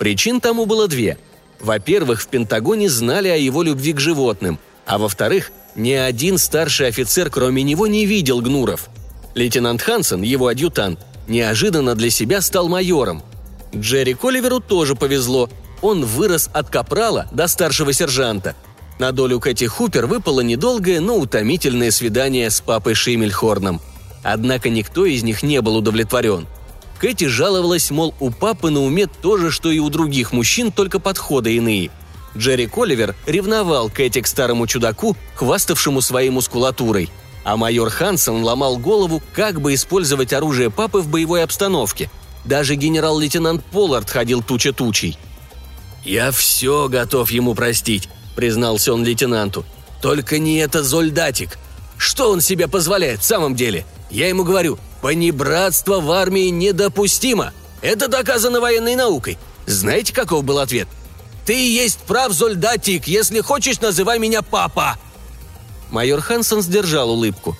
Причин 0.00 0.40
тому 0.40 0.66
было 0.66 0.88
две. 0.88 1.16
Во-первых, 1.60 2.22
в 2.22 2.26
Пентагоне 2.26 2.90
знали 2.90 3.28
о 3.28 3.36
его 3.36 3.62
любви 3.62 3.92
к 3.92 4.00
животным, 4.00 4.58
а 4.84 4.98
во-вторых, 4.98 5.52
ни 5.76 5.92
один 5.92 6.38
старший 6.38 6.88
офицер, 6.88 7.30
кроме 7.30 7.62
него, 7.62 7.86
не 7.86 8.04
видел 8.04 8.40
гнуров. 8.40 8.88
Лейтенант 9.36 9.82
Хансен, 9.82 10.22
его 10.22 10.48
адъютант, 10.48 10.98
неожиданно 11.28 11.94
для 11.94 12.10
себя 12.10 12.40
стал 12.40 12.66
майором. 12.66 13.22
Джерри 13.72 14.14
Коливеру 14.14 14.58
тоже 14.58 14.96
повезло. 14.96 15.48
Он 15.82 16.04
вырос 16.04 16.50
от 16.52 16.68
капрала 16.68 17.28
до 17.30 17.46
старшего 17.46 17.92
сержанта– 17.92 18.56
на 18.98 19.12
долю 19.12 19.40
Кэти 19.40 19.66
Хупер 19.66 20.06
выпало 20.06 20.40
недолгое, 20.40 21.00
но 21.00 21.16
утомительное 21.16 21.90
свидание 21.90 22.50
с 22.50 22.60
папой 22.60 22.94
Шиммельхорном. 22.94 23.80
Однако 24.22 24.70
никто 24.70 25.04
из 25.04 25.22
них 25.22 25.42
не 25.42 25.60
был 25.60 25.76
удовлетворен. 25.76 26.46
Кэти 26.98 27.24
жаловалась, 27.24 27.90
мол, 27.90 28.14
у 28.20 28.30
папы 28.30 28.70
на 28.70 28.80
уме 28.80 29.06
то 29.06 29.36
же, 29.36 29.50
что 29.50 29.70
и 29.70 29.78
у 29.78 29.90
других 29.90 30.32
мужчин, 30.32 30.72
только 30.72 30.98
подходы 30.98 31.54
иные. 31.56 31.90
Джерри 32.36 32.66
Коливер 32.66 33.14
ревновал 33.26 33.90
Кэти 33.90 34.22
к 34.22 34.26
старому 34.26 34.66
чудаку, 34.66 35.16
хваставшему 35.34 36.00
своей 36.00 36.30
мускулатурой. 36.30 37.10
А 37.44 37.56
майор 37.56 37.90
Хансен 37.90 38.42
ломал 38.42 38.78
голову, 38.78 39.22
как 39.34 39.60
бы 39.60 39.74
использовать 39.74 40.32
оружие 40.32 40.70
папы 40.70 40.98
в 40.98 41.08
боевой 41.08 41.44
обстановке. 41.44 42.10
Даже 42.44 42.74
генерал-лейтенант 42.74 43.64
Поллард 43.64 44.10
ходил 44.10 44.42
туча 44.42 44.72
тучей. 44.72 45.18
«Я 46.04 46.30
все 46.30 46.88
готов 46.88 47.30
ему 47.30 47.54
простить», 47.54 48.08
признался 48.36 48.92
он 48.92 49.02
лейтенанту. 49.02 49.64
«Только 50.00 50.38
не 50.38 50.58
это 50.58 50.84
Зольдатик. 50.84 51.58
Что 51.96 52.30
он 52.30 52.40
себе 52.40 52.68
позволяет 52.68 53.20
в 53.20 53.24
самом 53.24 53.56
деле? 53.56 53.84
Я 54.10 54.28
ему 54.28 54.44
говорю, 54.44 54.78
понебратство 55.00 56.00
в 56.00 56.12
армии 56.12 56.50
недопустимо. 56.50 57.52
Это 57.80 58.06
доказано 58.06 58.60
военной 58.60 58.94
наукой. 58.94 59.38
Знаете, 59.66 60.12
каков 60.12 60.44
был 60.44 60.58
ответ? 60.58 60.86
Ты 61.46 61.54
есть 61.54 61.98
прав, 62.00 62.32
Зольдатик, 62.32 63.08
если 63.08 63.40
хочешь, 63.40 63.80
называй 63.80 64.18
меня 64.18 64.42
папа!» 64.42 64.98
Майор 65.90 66.20
Хансен 66.20 66.60
сдержал 66.60 67.10
улыбку. 67.10 67.56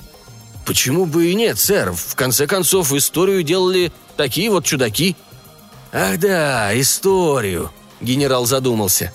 «Почему 0.67 1.07
бы 1.07 1.31
и 1.31 1.35
нет, 1.35 1.59
сэр? 1.59 1.93
В 1.93 2.15
конце 2.17 2.47
концов, 2.47 2.93
историю 2.93 3.43
делали 3.43 3.93
такие 4.17 4.51
вот 4.51 4.65
чудаки». 4.65 5.17
«Ах 5.93 6.19
да, 6.19 6.79
историю»,— 6.79 7.71
генерал 8.01 8.45
задумался. 8.45 9.13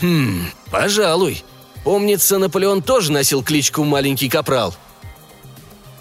«Хм, 0.00 0.46
пожалуй. 0.70 1.42
Помнится, 1.86 2.38
Наполеон 2.38 2.82
тоже 2.82 3.12
носил 3.12 3.44
кличку 3.44 3.84
«Маленький 3.84 4.28
капрал». 4.28 4.74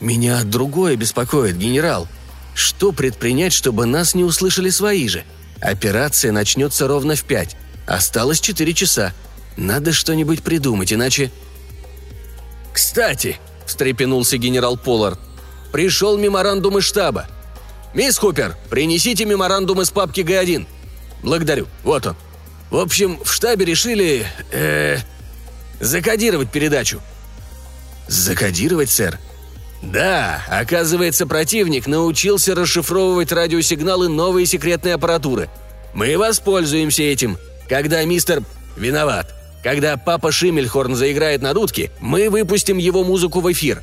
«Меня 0.02 0.44
другое 0.44 0.96
беспокоит, 0.96 1.58
генерал. 1.58 2.08
Что 2.56 2.92
предпринять, 2.92 3.54
чтобы 3.54 3.86
нас 3.86 4.16
не 4.16 4.24
услышали 4.24 4.72
свои 4.72 5.08
же? 5.08 5.24
Операция 5.62 6.32
начнется 6.32 6.88
ровно 6.88 7.16
в 7.16 7.24
пять. 7.24 7.56
Осталось 7.86 8.42
четыре 8.42 8.74
часа. 8.74 9.14
Надо 9.58 9.94
что-нибудь 9.94 10.42
придумать, 10.42 10.92
иначе...» 10.92 11.32
«Кстати»,— 12.74 13.38
встрепенулся 13.68 14.38
генерал 14.38 14.78
Поллард,— 14.78 15.20
«пришел 15.72 16.18
меморандум 16.18 16.80
из 16.80 16.84
штаба. 16.84 17.28
Мисс 17.94 18.18
Хупер, 18.18 18.58
принесите 18.72 19.24
меморандум 19.26 19.82
из 19.82 19.92
папки 19.92 20.22
Г1. 20.22 20.66
Благодарю, 21.22 21.68
вот 21.84 22.08
он». 22.08 22.16
В 22.70 22.78
общем, 22.78 23.20
в 23.24 23.32
штабе 23.32 23.66
решили... 23.66 24.26
Э, 24.52 24.98
закодировать 25.80 26.52
передачу». 26.52 27.02
«Закодировать, 28.08 28.90
сэр?» 28.90 29.20
«Да, 29.82 30.44
оказывается, 30.48 31.28
противник 31.28 31.88
научился 31.88 32.56
расшифровывать 32.56 33.32
радиосигналы 33.32 34.10
новой 34.10 34.46
секретной 34.46 34.94
аппаратуры. 34.94 35.50
Мы 35.94 36.18
воспользуемся 36.18 37.04
этим. 37.04 37.38
Когда 37.70 38.04
мистер... 38.04 38.44
Виноват. 38.78 39.34
Когда 39.64 39.96
папа 39.96 40.32
Шиммельхорн 40.32 40.96
заиграет 40.96 41.42
на 41.42 41.54
дудке, 41.54 41.92
мы 42.00 42.30
выпустим 42.30 42.78
его 42.78 43.04
музыку 43.04 43.40
в 43.40 43.52
эфир. 43.52 43.82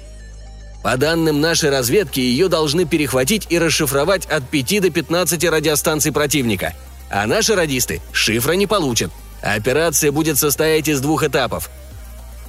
По 0.84 0.96
данным 0.96 1.40
нашей 1.40 1.70
разведки, 1.70 2.20
ее 2.20 2.48
должны 2.48 2.84
перехватить 2.84 3.46
и 3.48 3.58
расшифровать 3.58 4.26
от 4.26 4.48
5 4.48 4.82
до 4.82 4.90
15 4.90 5.44
радиостанций 5.44 6.12
противника– 6.12 6.74
а 7.12 7.26
наши 7.26 7.54
радисты 7.54 8.00
шифра 8.10 8.54
не 8.54 8.66
получат. 8.66 9.12
Операция 9.42 10.10
будет 10.10 10.38
состоять 10.38 10.88
из 10.88 11.00
двух 11.00 11.22
этапов. 11.22 11.70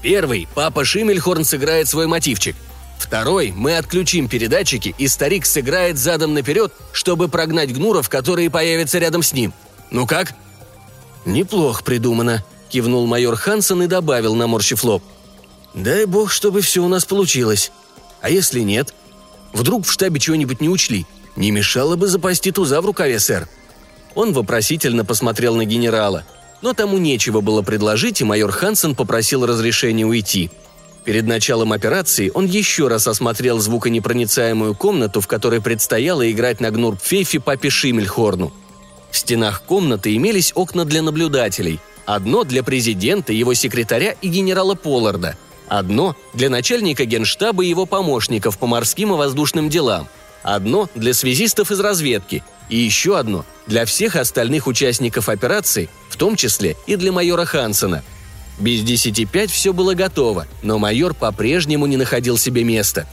Первый– 0.02 0.48
папа 0.56 0.86
Шиммельхорн 0.86 1.44
сыграет 1.44 1.90
свой 1.90 2.08
мотивчик. 2.08 2.56
Второй– 2.98 3.52
мы 3.56 3.78
отключим 3.78 4.30
передатчики, 4.30 4.96
и 4.98 5.08
старик 5.10 5.46
сыграет 5.46 5.98
задом 5.98 6.34
наперед, 6.34 6.72
чтобы 6.94 7.28
прогнать 7.28 7.74
гнуров, 7.74 8.08
которые 8.08 8.50
появятся 8.50 9.00
рядом 9.00 9.22
с 9.22 9.34
ним. 9.34 9.54
Ну 9.92 10.08
как? 10.08 10.34
«Неплохо 11.26 11.84
придумано»,– 11.84 12.44
кивнул 12.70 13.06
майор 13.06 13.36
Хансен 13.36 13.84
и 13.84 13.88
добавил, 13.88 14.36
наморщив 14.36 14.84
лоб. 14.84 15.04
«Дай 15.74 16.06
бог, 16.06 16.32
чтобы 16.32 16.62
все 16.62 16.84
у 16.84 16.88
нас 16.88 17.06
получилось. 17.06 17.72
А 18.22 18.30
если 18.30 18.62
нет? 18.62 18.94
Вдруг 19.52 19.86
в 19.86 19.92
штабе 19.92 20.20
чего-нибудь 20.20 20.62
не 20.62 20.70
учли? 20.70 21.06
Не 21.36 21.52
мешало 21.52 21.96
бы 21.96 22.08
запасти 22.08 22.52
туза 22.52 22.82
в 22.82 22.86
рукаве, 22.86 23.20
сэр». 23.20 23.48
Он 24.16 24.34
вопросительно 24.34 25.06
посмотрел 25.06 25.56
на 25.56 25.66
генерала. 25.66 26.24
Но 26.62 26.74
тому 26.74 26.98
нечего 26.98 27.42
было 27.42 27.62
предложить, 27.62 28.22
и 28.22 28.24
майор 28.24 28.52
Хансен 28.52 28.96
попросил 28.96 29.46
разрешения 29.46 30.06
уйти. 30.06 30.50
Перед 31.04 31.28
началом 31.28 31.74
операции 31.74 32.32
он 32.34 32.46
еще 32.46 32.88
раз 32.88 33.08
осмотрел 33.08 33.60
звуконепроницаемую 33.60 34.74
комнату, 34.74 35.20
в 35.20 35.28
которой 35.28 35.62
предстояло 35.62 36.30
играть 36.32 36.62
на 36.62 36.72
гнурпфейфе 36.72 37.42
папе 37.42 37.70
Шиммельхорну. 37.70 38.54
В 39.12 39.18
стенах 39.18 39.64
комнаты 39.64 40.16
имелись 40.16 40.54
окна 40.56 40.86
для 40.86 41.02
наблюдателей. 41.02 41.80
Одно 42.06 42.44
для 42.44 42.64
президента, 42.64 43.34
его 43.34 43.54
секретаря 43.54 44.16
и 44.22 44.28
генерала 44.28 44.76
Полларда. 44.76 45.38
Одно 45.68 46.16
для 46.34 46.50
начальника 46.50 47.06
генштаба 47.06 47.64
и 47.64 47.70
его 47.70 47.86
помощников 47.86 48.58
по 48.58 48.68
морским 48.68 49.14
и 49.14 49.18
воздушным 49.18 49.70
делам. 49.70 50.08
Одно 50.42 50.90
для 50.96 51.14
связистов 51.14 51.72
из 51.72 51.80
разведки 51.80 52.44
и 52.70 52.78
еще 52.78 53.18
одно 53.18 53.46
для 53.68 53.86
всех 53.86 54.16
остальных 54.16 54.68
участников 54.68 55.30
операции, 55.30 55.90
в 56.10 56.18
том 56.18 56.36
числе 56.36 56.76
и 56.88 56.96
для 56.96 57.12
майора 57.12 57.46
Хансена. 57.46 58.04
Без 58.60 58.82
десяти 58.82 59.26
пять 59.26 59.52
все 59.52 59.74
было 59.74 59.94
готово, 59.94 60.48
но 60.62 60.78
майор 60.78 61.14
по-прежнему 61.14 61.86
не 61.86 61.98
находил 61.98 62.38
себе 62.38 62.64
места. 62.64 63.08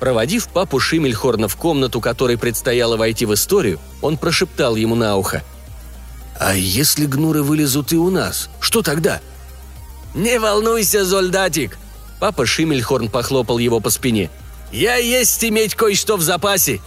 Проводив 0.00 0.48
папу 0.48 0.78
Шиммельхорна 0.78 1.48
в 1.48 1.56
комнату, 1.56 2.00
которой 2.00 2.38
предстояло 2.38 2.96
войти 2.96 3.26
в 3.26 3.34
историю, 3.34 3.78
он 4.02 4.16
прошептал 4.16 4.76
ему 4.76 4.94
на 4.94 5.16
ухо. 5.16 5.42
«А 6.38 6.54
если 6.54 7.06
гнуры 7.06 7.42
вылезут 7.42 7.92
и 7.92 7.96
у 7.96 8.10
нас, 8.10 8.50
что 8.60 8.82
тогда?» 8.82 9.20
«Не 10.14 10.38
волнуйся, 10.38 11.04
Зольдатик!» 11.04 11.78
Папа 12.20 12.46
Шиммельхорн 12.46 13.08
похлопал 13.08 13.58
его 13.58 13.80
по 13.80 13.90
спине. 13.90 14.30
«Я 14.72 14.96
есть 14.96 15.42
иметь 15.44 15.74
кое-что 15.74 16.16
в 16.16 16.22
запасе!» 16.22 16.80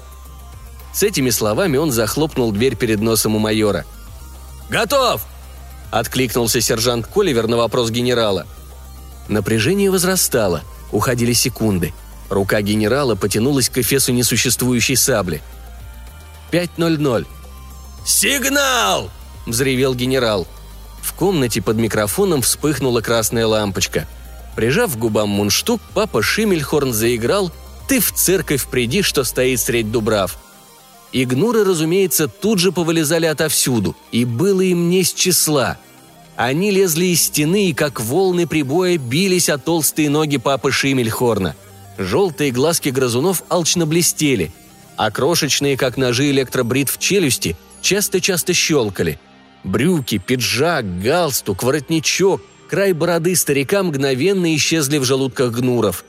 С 0.93 1.03
этими 1.03 1.29
словами 1.29 1.77
он 1.77 1.91
захлопнул 1.91 2.51
дверь 2.51 2.75
перед 2.75 2.99
носом 2.99 3.35
у 3.35 3.39
майора. 3.39 3.85
«Готов!»– 4.69 5.25
откликнулся 5.91 6.61
сержант 6.61 7.07
Коливер 7.07 7.47
на 7.47 7.57
вопрос 7.57 7.89
генерала. 7.89 8.45
Напряжение 9.27 9.91
возрастало, 9.91 10.63
уходили 10.91 11.33
секунды. 11.33 11.93
Рука 12.29 12.61
генерала 12.61 13.15
потянулась 13.15 13.69
к 13.69 13.77
эфесу 13.77 14.11
несуществующей 14.13 14.95
сабли. 14.95 15.41
«5.00». 16.51 17.25
«Сигнал!»– 18.05 19.09
взревел 19.45 19.93
генерал. 19.93 20.47
В 21.01 21.13
комнате 21.13 21.61
под 21.61 21.77
микрофоном 21.77 22.41
вспыхнула 22.41 23.01
красная 23.01 23.45
лампочка. 23.45 24.07
Прижав 24.55 24.95
к 24.95 24.99
губам 24.99 25.29
мундштук, 25.29 25.81
папа 25.93 26.21
Шиммельхорн 26.21 26.93
заиграл 26.93 27.51
«Ты 27.87 27.99
в 27.99 28.11
церковь 28.11 28.67
приди, 28.67 29.01
что 29.01 29.23
стоит 29.23 29.59
средь 29.59 29.91
дубрав», 29.91 30.37
Игнуры, 31.11 31.63
разумеется, 31.63 32.27
тут 32.27 32.59
же 32.59 32.71
повылезали 32.71 33.25
отовсюду, 33.25 33.95
и 34.11 34.25
было 34.25 34.61
им 34.61 34.89
не 34.89 35.03
с 35.03 35.13
числа. 35.13 35.77
Они 36.35 36.71
лезли 36.71 37.05
из 37.05 37.23
стены 37.23 37.69
и, 37.69 37.73
как 37.73 37.99
волны 37.99 38.47
прибоя, 38.47 38.97
бились 38.97 39.49
о 39.49 39.57
толстые 39.57 40.09
ноги 40.09 40.37
папы 40.37 40.71
Шимельхорна. 40.71 41.55
Желтые 41.97 42.51
глазки 42.51 42.89
грызунов 42.89 43.43
алчно 43.49 43.85
блестели, 43.85 44.53
а 44.95 45.11
крошечные, 45.11 45.75
как 45.75 45.97
ножи 45.97 46.29
электробрит 46.29 46.89
в 46.89 46.97
челюсти, 46.97 47.57
часто-часто 47.81 48.53
щелкали. 48.53 49.19
Брюки, 49.63 50.17
пиджак, 50.17 51.01
галстук, 51.01 51.63
воротничок, 51.63 52.41
край 52.69 52.93
бороды 52.93 53.35
старика 53.35 53.83
мгновенно 53.83 54.55
исчезли 54.55 54.97
в 54.97 55.03
желудках 55.03 55.51
гнуров. 55.51 56.05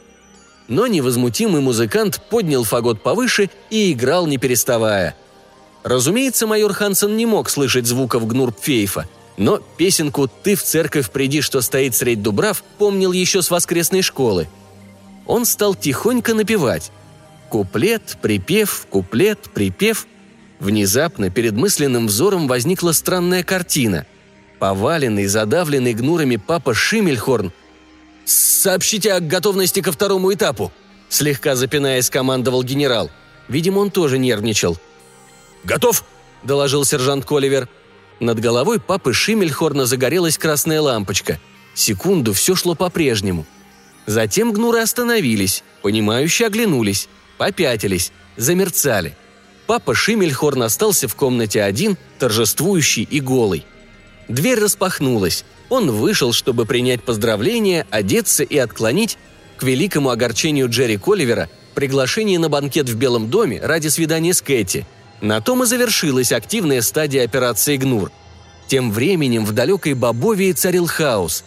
Но 0.69 0.87
невозмутимый 0.87 1.61
музыкант 1.61 2.21
поднял 2.31 2.65
фагот 2.65 3.03
повыше 3.03 3.51
и 3.71 3.93
играл, 3.93 4.27
не 4.27 4.39
переставая. 4.39 5.17
Разумеется, 5.83 6.47
майор 6.47 6.73
Хансен 6.73 7.17
не 7.17 7.27
мог 7.27 7.49
слышать 7.51 7.87
звуков 7.87 8.27
гнурпфейфа, 8.27 9.09
но 9.37 9.59
песенку 9.59 10.29
«Ты 10.29 10.55
в 10.55 10.63
церковь 10.63 11.11
приди, 11.11 11.41
что 11.41 11.61
стоит 11.63 11.95
средь 11.95 12.23
дубрав» 12.23 12.63
помнил 12.79 13.13
еще 13.13 13.43
с 13.43 13.51
воскресной 13.51 14.03
школы. 14.03 14.49
Он 15.27 15.45
стал 15.45 15.75
тихонько 15.75 16.35
напевать. 16.35 16.93
Куплет, 17.49 18.19
припев, 18.21 18.87
куплет, 18.91 19.39
припев. 19.55 20.07
Внезапно 20.59 21.31
перед 21.31 21.55
мысленным 21.55 22.07
взором 22.07 22.47
возникла 22.47 22.93
странная 22.93 23.43
картина. 23.43 24.07
Поваленный, 24.59 25.27
задавленный 25.27 25.95
гнурами 25.95 26.37
папа 26.37 26.75
Шимельхорн 26.75 27.53
«Сообщите 28.33 29.13
о 29.15 29.21
готовности 29.21 29.81
ко 29.81 29.91
второму 29.91 30.33
этапу»,– 30.33 30.71
слегка 31.09 31.57
запинаясь, 31.57 32.11
командовал 32.11 32.63
генерал. 32.63 33.11
Видимо, 33.49 33.81
он 33.81 33.91
тоже 33.91 34.19
нервничал. 34.19 34.79
«Готов?»– 35.65 36.05
доложил 36.45 36.85
сержант 36.85 37.25
Коливер. 37.25 37.69
Над 38.21 38.39
головой 38.39 38.79
папы 38.79 39.15
Шимельхорна 39.15 39.85
загорелась 39.85 40.39
красная 40.39 40.81
лампочка. 40.81 41.41
Секунду 41.75 42.33
все 42.33 42.55
шло 42.55 42.77
по-прежнему. 42.77 43.47
Затем 44.07 44.53
гнуры 44.53 44.79
остановились, 44.79 45.65
понимающе 45.83 46.47
оглянулись, 46.47 47.09
попятились, 47.37 48.13
замерцали. 48.37 49.17
Папа 49.67 49.97
Шимельхорн 49.97 50.63
остался 50.63 51.09
в 51.09 51.17
комнате 51.17 51.65
один, 51.65 51.97
торжествующий 52.21 53.03
и 53.03 53.19
голый. 53.19 53.67
Дверь 54.29 54.61
распахнулась. 54.61 55.45
Он 55.71 55.93
вышел, 55.93 56.33
чтобы 56.33 56.67
принять 56.67 57.03
поздравления, 57.05 57.87
одеться 57.91 58.43
и 58.43 58.59
отклонить, 58.59 59.17
к 59.57 59.63
великому 59.63 60.11
огорчению 60.11 60.69
Джерри 60.69 60.97
Коливера, 60.97 61.49
приглашение 61.75 62.39
на 62.39 62.49
банкет 62.49 62.89
в 62.89 62.97
Белом 62.97 63.31
доме 63.31 63.61
ради 63.63 63.89
свидания 63.89 64.35
с 64.35 64.43
Кэти. 64.43 64.87
На 65.21 65.41
том 65.41 65.63
и 65.63 65.67
завершилась 65.67 66.33
активная 66.33 66.81
стадия 66.83 67.25
операции 67.25 67.77
«Гнур». 67.77 68.11
Тем 68.67 68.91
временем 68.91 69.45
в 69.45 69.53
далекой 69.53 69.95
Бобовии 69.95 70.53
царил 70.53 70.87
хаос. 70.87 71.45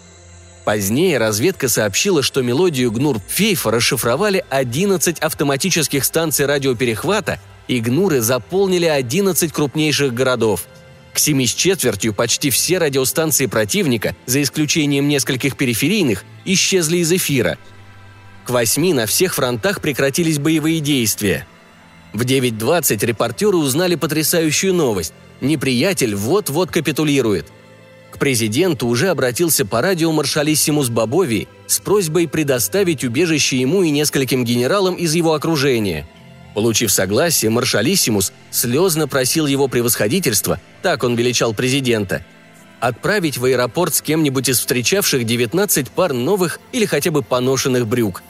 Позднее 0.64 1.18
разведка 1.18 1.68
сообщила, 1.68 2.22
что 2.22 2.42
мелодию 2.42 2.92
«Гнур 2.92 3.20
Пфейфа» 3.20 3.72
расшифровали 3.72 4.46
11 4.50 5.20
автоматических 5.20 6.06
станций 6.06 6.46
радиоперехвата, 6.46 7.40
и 7.68 7.80
«Гнуры» 7.80 8.22
заполнили 8.22 8.86
11 8.86 9.52
крупнейших 9.52 10.14
городов– 10.14 10.66
к 11.14 11.20
семи 11.20 11.46
с 11.46 11.54
четвертью 11.54 12.14
почти 12.14 12.50
все 12.50 12.80
радиостанции 12.80 13.46
противника, 13.46 14.16
за 14.26 14.42
исключением 14.42 15.08
нескольких 15.08 15.56
периферийных, 15.56 16.26
исчезли 16.44 16.98
из 16.98 17.12
эфира. 17.12 17.58
К 18.46 18.50
восьми 18.50 18.94
на 18.94 19.06
всех 19.06 19.36
фронтах 19.36 19.80
прекратились 19.80 20.40
боевые 20.40 20.80
действия. 20.80 21.48
В 22.14 22.22
9.20 22.24 23.06
репортеры 23.06 23.58
узнали 23.58 23.96
потрясающую 23.96 24.74
новость. 24.74 25.14
Неприятель 25.40 26.16
вот-вот 26.16 26.72
капитулирует. 26.72 27.48
К 28.12 28.18
президенту 28.18 28.88
уже 28.88 29.10
обратился 29.10 29.66
по 29.66 29.82
радио 29.82 30.12
маршалиссимус 30.12 30.90
Бобови 30.90 31.48
с 31.68 31.80
просьбой 31.80 32.28
предоставить 32.28 33.04
убежище 33.04 33.58
ему 33.58 33.84
и 33.84 33.90
нескольким 33.90 34.46
генералам 34.46 34.96
из 34.96 35.14
его 35.14 35.34
окружения– 35.34 36.08
Получив 36.54 36.92
согласие, 36.92 37.50
маршалиссимус 37.50 38.32
слезно 38.52 39.08
просил 39.08 39.48
его 39.48 39.68
превосходительства, 39.68 40.60
так 40.82 41.04
он 41.04 41.16
величал 41.16 41.54
президента, 41.54 42.24
отправить 42.80 43.38
в 43.38 43.46
аэропорт 43.46 43.96
с 43.96 44.02
кем-нибудь 44.02 44.50
из 44.50 44.60
встречавших 44.60 45.26
19 45.26 45.90
пар 45.90 46.14
новых 46.14 46.60
или 46.72 46.86
хотя 46.86 47.12
бы 47.12 47.24
поношенных 47.24 47.88
брюк. 47.88 48.22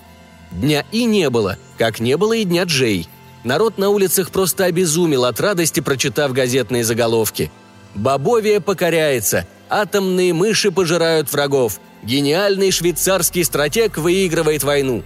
Дня 0.51 0.85
И 0.91 1.05
не 1.05 1.29
было, 1.29 1.57
как 1.77 1.99
не 1.99 2.15
было 2.15 2.33
и 2.33 2.43
дня 2.43 2.63
Джей. 2.63 3.09
Народ 3.43 3.77
на 3.77 3.89
улицах 3.89 4.31
просто 4.31 4.65
обезумел 4.65 5.25
от 5.25 5.41
радости, 5.41 5.79
прочитав 5.81 6.31
газетные 6.31 6.83
заголовки. 6.83 7.51
«Бобовия 7.95 8.59
покоряется», 8.59 9.45
«Атомные 9.69 10.33
мыши 10.33 10.71
пожирают 10.71 11.31
врагов», 11.33 11.79
«Гениальный 12.03 12.71
швейцарский 12.71 13.43
стратег 13.43 13.97
выигрывает 13.97 14.63
войну», 14.63 15.03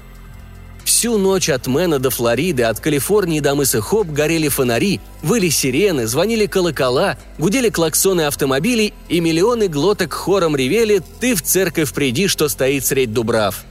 Всю 0.87 1.17
ночь 1.17 1.49
от 1.49 1.67
Мэна 1.67 1.99
до 1.99 2.09
Флориды, 2.09 2.63
от 2.63 2.79
Калифорнии 2.79 3.41
до 3.41 3.55
мыса 3.55 3.81
Хоп 3.81 4.07
горели 4.07 4.47
фонари, 4.47 5.01
выли 5.21 5.49
сирены, 5.49 6.07
звонили 6.07 6.45
колокола, 6.45 7.17
гудели 7.37 7.67
клаксоны 7.67 8.21
автомобилей, 8.21 8.93
и 9.09 9.19
миллионы 9.19 9.67
глоток 9.67 10.13
хором 10.13 10.55
ревели 10.55 11.03
«Ты 11.19 11.35
в 11.35 11.41
церковь 11.41 11.91
приди, 11.91 12.29
что 12.29 12.47
стоит 12.47 12.85
средь 12.85 13.11
дубрав». 13.11 13.65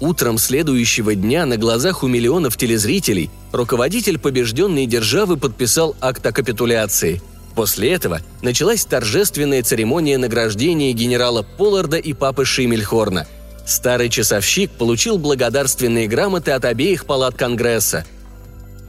Утром 0.00 0.36
следующего 0.36 1.14
дня 1.14 1.46
на 1.46 1.56
глазах 1.56 2.02
у 2.02 2.08
миллионов 2.08 2.58
телезрителей 2.58 3.30
руководитель 3.50 4.18
побежденной 4.18 4.84
державы 4.84 5.38
подписал 5.38 5.96
акт 6.02 6.26
о 6.26 6.32
капитуляции. 6.32 7.22
После 7.54 7.90
этого 7.90 8.20
началась 8.42 8.84
торжественная 8.84 9.62
церемония 9.62 10.18
награждения 10.18 10.92
генерала 10.92 11.42
Полларда 11.56 11.96
и 11.96 12.12
папы 12.12 12.44
Шимельхорна– 12.44 13.26
Старый 13.66 14.08
часовщик 14.08 14.70
получил 14.72 15.18
благодарственные 15.18 16.08
грамоты 16.08 16.50
от 16.50 16.64
обеих 16.64 17.06
палат 17.06 17.34
Конгресса. 17.34 18.04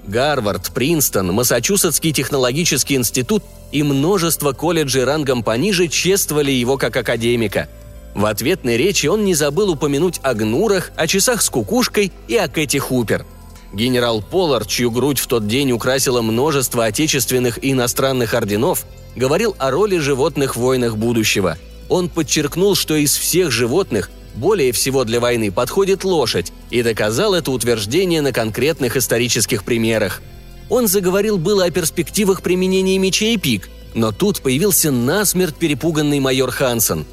Гарвард, 0.08 0.72
Принстон, 0.74 1.32
Массачусетский 1.32 2.12
технологический 2.12 2.96
институт 2.96 3.44
и 3.72 3.84
множество 3.84 4.52
колледжей 4.52 5.04
рангом 5.04 5.44
пониже 5.44 5.88
чествовали 5.88 6.52
его 6.52 6.78
как 6.78 6.96
академика. 6.98 7.70
В 8.14 8.26
ответной 8.26 8.78
речи 8.78 9.08
он 9.08 9.24
не 9.24 9.34
забыл 9.34 9.72
упомянуть 9.72 10.20
о 10.22 10.34
гнурах, 10.34 10.92
о 10.96 11.08
часах 11.08 11.42
с 11.42 11.50
кукушкой 11.50 12.12
и 12.28 12.36
о 12.36 12.48
Кэти 12.48 12.78
Хупер. 12.78 13.26
Генерал 13.74 14.22
Поллард, 14.22 14.68
чью 14.68 14.92
грудь 14.92 15.18
в 15.18 15.26
тот 15.26 15.48
день 15.48 15.72
украсило 15.72 16.22
множество 16.22 16.86
отечественных 16.86 17.64
и 17.64 17.72
иностранных 17.72 18.36
орденов, 18.36 18.86
говорил 19.16 19.56
о 19.58 19.72
роли 19.72 19.98
животных 19.98 20.56
в 20.56 20.60
войнах 20.60 20.96
будущего. 20.96 21.58
Он 21.90 22.08
подчеркнул, 22.08 22.76
что 22.76 22.96
из 22.96 23.16
всех 23.16 23.50
животных 23.50 24.12
более 24.36 24.72
всего 24.72 25.04
для 25.04 25.20
войны 25.20 25.52
подходит 25.52 26.04
лошадь, 26.04 26.52
и 26.70 26.82
доказал 26.82 27.34
это 27.34 27.52
утверждение 27.52 28.22
на 28.22 28.32
конкретных 28.32 28.98
исторических 28.98 29.64
примерах. 29.64 30.22
Он 30.70 30.88
заговорил 30.88 31.38
было 31.38 31.66
о 31.66 31.72
перспективах 31.72 32.42
применения 32.42 32.98
мечей 32.98 33.36
и 33.36 33.38
пик, 33.38 33.70
но 33.94 34.12
тут 34.12 34.42
появился 34.42 34.92
насмерть 34.92 35.56
перепуганный 35.56 36.20
майор 36.20 36.52
Хансен. 36.52 37.06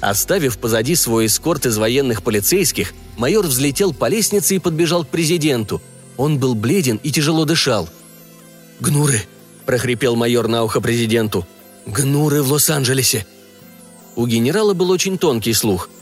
Оставив 0.00 0.58
позади 0.58 0.94
свой 0.94 1.26
эскорт 1.26 1.64
из 1.64 1.78
военных 1.78 2.22
полицейских, 2.22 2.92
майор 3.16 3.46
взлетел 3.46 3.94
по 3.94 4.08
лестнице 4.08 4.56
и 4.56 4.58
подбежал 4.58 5.04
к 5.04 5.08
президенту. 5.08 5.80
Он 6.18 6.38
был 6.38 6.54
бледен 6.54 7.00
и 7.02 7.10
тяжело 7.10 7.46
дышал. 7.46 7.88
«Гнуры!»– 8.80 9.22
прохрипел 9.66 10.16
майор 10.16 10.48
на 10.48 10.64
ухо 10.64 10.82
президенту. 10.82 11.46
«Гнуры 11.86 12.42
в 12.42 12.52
Лос-Анджелесе!» 12.52 13.26
У 14.16 14.26
генерала 14.26 14.74
был 14.74 14.90
очень 14.90 15.16
тонкий 15.16 15.54
слух– 15.54 15.88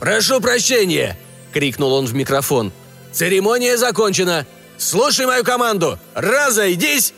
«Прошу 0.00 0.40
прощения!»– 0.40 1.18
крикнул 1.52 1.92
он 1.92 2.06
в 2.06 2.14
микрофон. 2.14 2.72
«Церемония 3.12 3.76
закончена! 3.76 4.46
Слушай 4.78 5.26
мою 5.26 5.44
команду! 5.44 5.98
Разойдись!» 6.14 7.12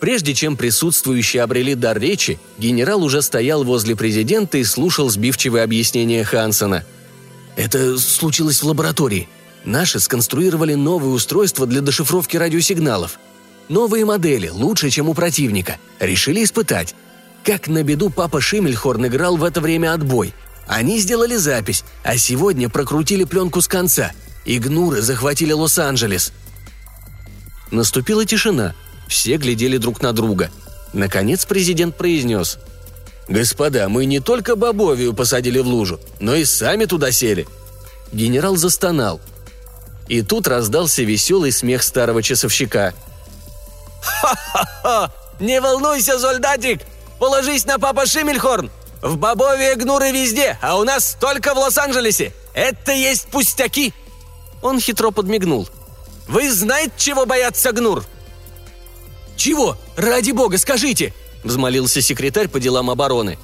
Прежде 0.00 0.34
чем 0.34 0.56
присутствующие 0.56 1.42
обрели 1.42 1.74
дар 1.74 1.98
речи, 1.98 2.40
генерал 2.58 3.04
уже 3.04 3.20
стоял 3.20 3.62
возле 3.62 3.94
президента 3.94 4.56
и 4.56 4.64
слушал 4.64 5.10
сбивчивые 5.10 5.62
объяснения 5.62 6.24
Хансона. 6.24 6.84
«Это 7.56 7.98
случилось 7.98 8.62
в 8.62 8.66
лаборатории. 8.66 9.28
Наши 9.64 10.00
сконструировали 10.00 10.74
новые 10.74 11.12
устройства 11.12 11.66
для 11.66 11.82
дешифровки 11.82 12.38
радиосигналов. 12.38 13.18
Новые 13.68 14.06
модели, 14.06 14.48
лучше, 14.48 14.88
чем 14.88 15.10
у 15.10 15.14
противника. 15.14 15.76
Решили 16.00 16.42
испытать. 16.42 16.94
Как 17.44 17.68
на 17.68 17.82
беду 17.82 18.08
папа 18.08 18.40
Шимельхорн 18.40 19.06
играл 19.06 19.36
в 19.36 19.44
это 19.44 19.60
время 19.60 19.92
отбой– 19.92 20.32
они 20.66 20.98
сделали 20.98 21.36
запись, 21.36 21.84
а 22.02 22.16
сегодня 22.16 22.68
прокрутили 22.68 23.24
пленку 23.24 23.60
с 23.60 23.68
конца. 23.68 24.12
Игнуры 24.44 25.02
захватили 25.02 25.52
Лос-Анджелес. 25.52 26.32
Наступила 27.70 28.24
тишина. 28.24 28.74
Все 29.08 29.36
глядели 29.36 29.76
друг 29.76 30.00
на 30.00 30.12
друга. 30.12 30.50
Наконец 30.92 31.44
президент 31.44 31.96
произнес. 31.96 32.58
«Господа, 33.28 33.88
мы 33.88 34.04
не 34.04 34.20
только 34.20 34.54
Бобовию 34.54 35.14
посадили 35.14 35.58
в 35.58 35.66
лужу, 35.66 35.98
но 36.20 36.34
и 36.34 36.44
сами 36.44 36.84
туда 36.84 37.10
сели». 37.10 37.46
Генерал 38.12 38.56
застонал. 38.56 39.20
И 40.08 40.22
тут 40.22 40.46
раздался 40.46 41.02
веселый 41.02 41.50
смех 41.50 41.82
старого 41.82 42.22
часовщика. 42.22 42.94
«Ха-ха-ха! 44.02 45.12
Не 45.40 45.60
волнуйся, 45.60 46.18
солдатик! 46.18 46.82
Положись 47.18 47.64
на 47.64 47.78
папа 47.78 48.06
Шимельхорн! 48.06 48.70
В 49.04 49.18
Бобове 49.18 49.74
гнуры 49.74 50.12
везде, 50.12 50.56
а 50.62 50.78
у 50.78 50.84
нас 50.84 51.18
только 51.20 51.52
в 51.52 51.58
Лос-Анджелесе. 51.58 52.32
Это 52.54 52.92
есть 52.92 53.26
пустяки!» 53.26 53.92
Он 54.62 54.80
хитро 54.80 55.10
подмигнул. 55.10 55.68
«Вы 56.26 56.50
знаете, 56.50 56.92
чего 56.96 57.26
боятся 57.26 57.72
гнур?» 57.72 58.02
«Чего? 59.36 59.76
Ради 59.96 60.30
бога, 60.30 60.56
скажите!»–– 60.56 61.12
взмолился 61.44 62.00
секретарь 62.00 62.48
по 62.48 62.58
делам 62.58 62.88
обороны. 62.88 63.38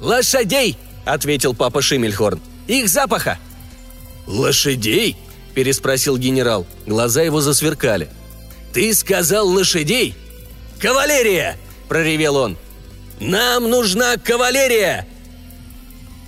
«Лошадей!»– 0.00 0.78
ответил 1.04 1.52
папа 1.54 1.82
Шимельхорн. 1.82 2.40
«Их 2.68 2.88
запаха!» 2.88 3.38
«Лошадей?»– 4.26 5.18
переспросил 5.54 6.16
генерал. 6.16 6.66
Глаза 6.86 7.20
его 7.20 7.42
засверкали. 7.42 8.08
«Ты 8.72 8.94
сказал 8.94 9.46
лошадей?» 9.46 10.16
«Кавалерия!»– 10.80 11.58
проревел 11.88 12.36
он. 12.36 12.56
«Нам 13.20 13.68
нужна 13.68 14.16
кавалерия!» 14.16 15.06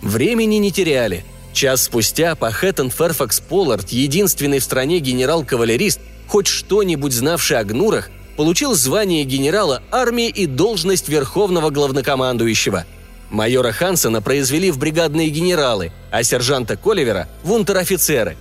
Времени 0.03 0.57
не 0.57 0.73
теряли. 0.73 1.25
Час 1.53 1.85
спустя 1.85 2.35
Пахеттон 2.35 2.91
Ферфакс 2.91 3.41
Поллард, 3.41 3.91
единственный 3.91 4.59
в 4.59 4.65
стране 4.65 4.99
генерал-кавалерист, 4.99 6.01
хоть 6.27 6.47
что-нибудь 6.47 7.13
знавший 7.13 7.59
о 7.59 7.65
гнурах, 7.65 8.11
получил 8.37 8.75
звание 8.75 9.25
генерала 9.25 9.83
армии 9.91 10.29
и 10.29 10.47
должность 10.47 11.09
верховного 11.09 11.71
главнокомандующего. 11.71 12.87
Майора 13.31 13.73
Хансена 13.73 14.23
произвели 14.23 14.71
в 14.71 14.79
бригадные 14.79 15.29
генералы, 15.29 15.93
а 16.11 16.25
сержанта 16.25 16.77
Коливера– 16.77 17.29
в 17.45 17.53
унтер-офицеры. 17.53 18.37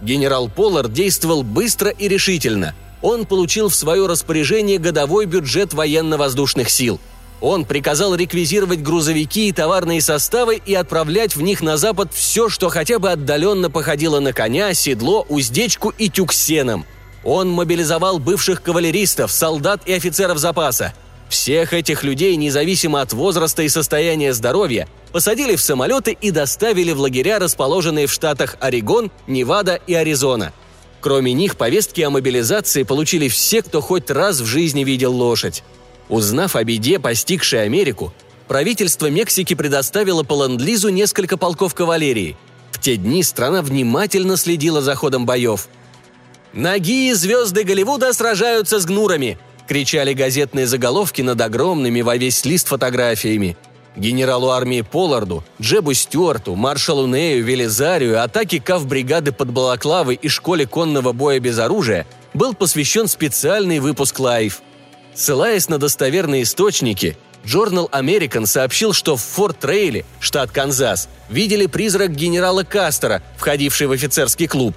Генерал 0.00 0.48
Поллард 0.48 0.92
действовал 0.92 1.42
быстро 1.42 1.90
и 1.90 2.08
решительно. 2.08 2.74
Он 3.02 3.26
получил 3.26 3.68
в 3.68 3.74
свое 3.74 4.06
распоряжение 4.06 4.78
годовой 4.78 5.26
бюджет 5.26 5.74
военно-воздушных 5.74 6.70
сил– 6.70 6.98
он 7.40 7.64
приказал 7.64 8.14
реквизировать 8.14 8.82
грузовики 8.82 9.48
и 9.48 9.52
товарные 9.52 10.02
составы 10.02 10.60
и 10.64 10.74
отправлять 10.74 11.36
в 11.36 11.42
них 11.42 11.62
на 11.62 11.76
запад 11.76 12.12
все, 12.12 12.48
что 12.48 12.68
хотя 12.68 12.98
бы 12.98 13.10
отдаленно 13.10 13.70
походило 13.70 14.20
на 14.20 14.32
коня, 14.32 14.74
седло, 14.74 15.24
уздечку 15.28 15.92
и 15.96 16.08
тюк 16.10 16.32
сеном. 16.32 16.84
Он 17.24 17.50
мобилизовал 17.50 18.18
бывших 18.18 18.62
кавалеристов, 18.62 19.32
солдат 19.32 19.82
и 19.86 19.92
офицеров 19.92 20.38
запаса. 20.38 20.92
Всех 21.28 21.72
этих 21.72 22.02
людей, 22.02 22.34
независимо 22.36 23.00
от 23.00 23.12
возраста 23.12 23.62
и 23.62 23.68
состояния 23.68 24.34
здоровья, 24.34 24.88
посадили 25.12 25.56
в 25.56 25.62
самолеты 25.62 26.16
и 26.20 26.30
доставили 26.30 26.92
в 26.92 27.00
лагеря, 27.00 27.38
расположенные 27.38 28.06
в 28.06 28.12
штатах 28.12 28.56
Орегон, 28.60 29.10
Невада 29.26 29.78
и 29.86 29.94
Аризона. 29.94 30.52
Кроме 31.00 31.32
них, 31.32 31.56
повестки 31.56 32.00
о 32.02 32.10
мобилизации 32.10 32.82
получили 32.82 33.28
все, 33.28 33.62
кто 33.62 33.80
хоть 33.80 34.10
раз 34.10 34.40
в 34.40 34.46
жизни 34.46 34.84
видел 34.84 35.14
лошадь. 35.14 35.62
Узнав 36.10 36.56
о 36.56 36.64
беде, 36.64 36.98
постигшей 36.98 37.62
Америку, 37.62 38.12
правительство 38.48 39.08
Мексики 39.08 39.54
предоставило 39.54 40.24
по 40.24 40.44
ленд-лизу 40.44 40.88
несколько 40.88 41.36
полков 41.36 41.72
кавалерии. 41.74 42.36
В 42.72 42.80
те 42.80 42.96
дни 42.96 43.22
страна 43.22 43.62
внимательно 43.62 44.36
следила 44.36 44.82
за 44.82 44.96
ходом 44.96 45.24
боев. 45.24 45.68
«Ноги 46.52 47.10
и 47.10 47.14
звезды 47.14 47.62
Голливуда 47.62 48.12
сражаются 48.12 48.80
с 48.80 48.86
гнурами!»– 48.86 49.38
кричали 49.68 50.12
газетные 50.12 50.66
заголовки 50.66 51.22
над 51.22 51.40
огромными 51.40 52.00
во 52.00 52.16
весь 52.16 52.44
лист 52.44 52.66
фотографиями. 52.66 53.56
Генералу 53.94 54.48
армии 54.48 54.80
Полларду, 54.80 55.44
Джебу 55.60 55.94
Стюарту, 55.94 56.56
маршалу 56.56 57.06
Нею, 57.06 57.44
Велизарию, 57.44 58.22
атаке 58.22 58.60
кав-бригады 58.60 59.30
под 59.30 59.52
Балаклавой 59.52 60.16
и 60.16 60.28
школе 60.28 60.66
конного 60.66 61.12
боя 61.12 61.38
без 61.38 61.58
оружия 61.58 62.04
был 62.34 62.54
посвящен 62.54 63.06
специальный 63.06 63.78
выпуск 63.78 64.18
«Лайф». 64.18 64.62
Ссылаясь 65.14 65.68
на 65.68 65.78
достоверные 65.78 66.42
источники, 66.42 67.16
Journal 67.44 67.90
American 67.90 68.46
сообщил, 68.46 68.92
что 68.92 69.16
в 69.16 69.22
Форт-Трейле, 69.22 70.04
штат 70.20 70.50
Канзас, 70.50 71.08
видели 71.28 71.66
призрак 71.66 72.14
генерала 72.14 72.62
Кастера, 72.62 73.22
входивший 73.36 73.86
в 73.86 73.92
офицерский 73.92 74.46
клуб. 74.46 74.74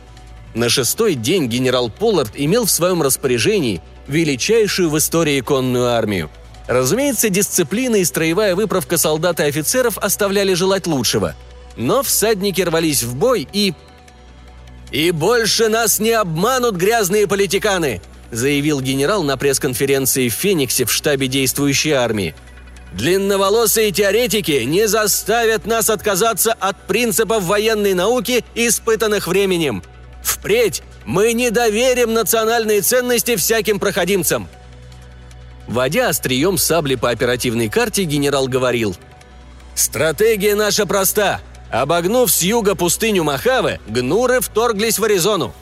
На 0.54 0.70
шестой 0.70 1.16
день 1.16 1.48
генерал 1.48 1.90
Поллард 1.90 2.32
имел 2.36 2.66
в 2.66 2.72
своем 2.72 3.02
распоряжении 3.02 3.82
величайшую 4.08 4.90
в 4.90 4.98
истории 4.98 5.42
конную 5.42 5.88
армию. 5.88 6.30
Разумеется, 6.68 7.30
дисциплина 7.30 7.96
и 7.96 8.06
строевая 8.06 8.56
выправка 8.56 8.98
солдат 8.98 9.40
и 9.40 9.44
офицеров 9.44 9.98
оставляли 9.98 10.54
желать 10.54 10.88
лучшего. 10.88 11.36
Но 11.76 12.04
всадники 12.04 12.62
рвались 12.62 13.04
в 13.04 13.16
бой 13.16 13.48
и... 13.52 13.74
«И 14.92 15.10
больше 15.10 15.70
нас 15.70 16.00
не 16.00 16.12
обманут 16.12 16.76
грязные 16.76 17.28
политиканы!» 17.28 18.00
Заявил 18.34 18.82
генерал 18.82 19.24
на 19.24 19.38
пресс-конференции 19.38 20.30
в 20.30 20.34
Фениксе 20.34 20.86
в 20.86 20.92
штабе 20.92 21.28
действующей 21.28 21.92
армии. 21.92 22.36
Длинноволосые 22.94 23.92
теоретики 23.92 24.64
не 24.66 24.88
заставят 24.88 25.66
нас 25.66 25.90
отказаться 25.90 26.54
от 26.54 26.80
принципов 26.88 27.44
военной 27.44 27.94
науки, 27.94 28.44
испытанных 28.54 29.28
временем. 29.28 29.84
Впредь 30.24 30.84
мы 31.06 31.34
не 31.34 31.50
доверим 31.50 32.14
национальные 32.14 32.82
ценности 32.82 33.36
всяким 33.36 33.80
проходимцам. 33.80 34.48
Водя 35.68 36.10
острием 36.10 36.58
сабли 36.58 36.96
по 36.96 37.10
оперативной 37.10 37.70
карте, 37.70 38.04
генерал 38.04 38.48
говорил. 38.48 38.96
«Стратегия 39.76 40.56
наша 40.56 40.86
проста. 40.86 41.42
Обогнув 41.72 42.32
с 42.32 42.44
юга 42.44 42.76
пустыню 42.76 43.24
Махавы, 43.24 43.80
гнуры 43.88 44.42
вторглись 44.42 45.00
в 45.00 45.04
Аризону. 45.04 45.56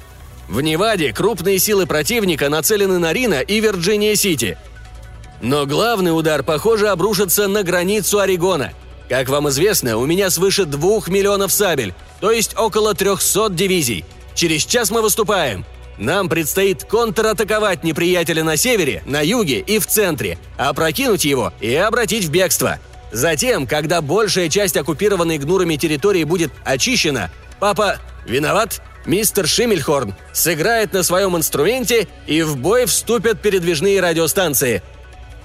В 0.48 0.62
Неваде 0.62 1.14
крупные 1.14 1.60
силы 1.60 1.86
противника 1.86 2.50
нацелены 2.50 3.00
на 3.00 3.14
Рина 3.14 3.42
и 3.42 3.60
Вирджиния-Сити. 3.60 4.58
Но 5.42 5.66
главный 5.66 6.18
удар, 6.18 6.44
похоже, 6.44 6.90
обрушится 6.90 7.48
на 7.48 7.64
границу 7.64 8.20
Орегона. 8.20 8.74
Как 9.10 9.28
вам 9.28 9.50
известно, 9.50 9.98
у 9.98 10.06
меня 10.06 10.30
свыше 10.30 10.66
двух 10.66 11.08
миллионов 11.08 11.52
сабель, 11.52 11.94
то 12.20 12.32
есть 12.32 12.58
около 12.58 12.94
300 12.94 13.50
дивизий. 13.50 14.06
Через 14.36 14.66
час 14.66 14.92
мы 14.92 15.02
выступаем. 15.02 15.66
Нам 15.98 16.30
предстоит 16.30 16.84
контратаковать 16.86 17.84
неприятеля 17.84 18.44
на 18.44 18.58
севере, 18.58 19.04
на 19.06 19.22
юге 19.22 19.60
и 19.60 19.80
в 19.80 19.88
центре, 19.88 20.38
опрокинуть 20.58 21.26
его 21.26 21.52
и 21.60 21.76
обратить 21.76 22.26
в 22.26 22.32
бегство. 22.32 22.80
Затем, 23.12 23.68
когда 23.68 24.02
большая 24.02 24.48
часть 24.48 24.78
оккупированной 24.78 25.38
гнурами 25.38 25.76
территории 25.76 26.24
будет 26.24 26.52
очищена, 26.64 27.30
папа 27.60 28.00
виноват? 28.26 28.82
Мистер 29.06 29.48
Шиммельхорн 29.48 30.16
сыграет 30.34 30.94
на 30.94 31.04
своем 31.04 31.38
инструменте 31.38 32.08
и 32.28 32.42
в 32.42 32.58
бой 32.58 32.86
вступят 32.86 33.42
передвижные 33.42 34.02
радиостанции. 34.02 34.82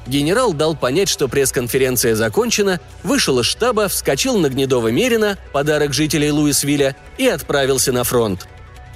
Генерал 0.06 0.52
дал 0.52 0.76
понять, 0.76 1.08
что 1.08 1.26
пресс-конференция 1.26 2.14
закончена, 2.14 2.80
вышел 3.02 3.40
из 3.40 3.46
штаба, 3.46 3.88
вскочил 3.88 4.38
на 4.38 4.48
Гнедого 4.48 4.88
Мерина, 4.88 5.36
подарок 5.52 5.92
жителей 5.92 6.30
Луисвилля, 6.30 6.96
и 7.18 7.26
отправился 7.26 7.92
на 7.92 8.04
фронт. 8.04 8.46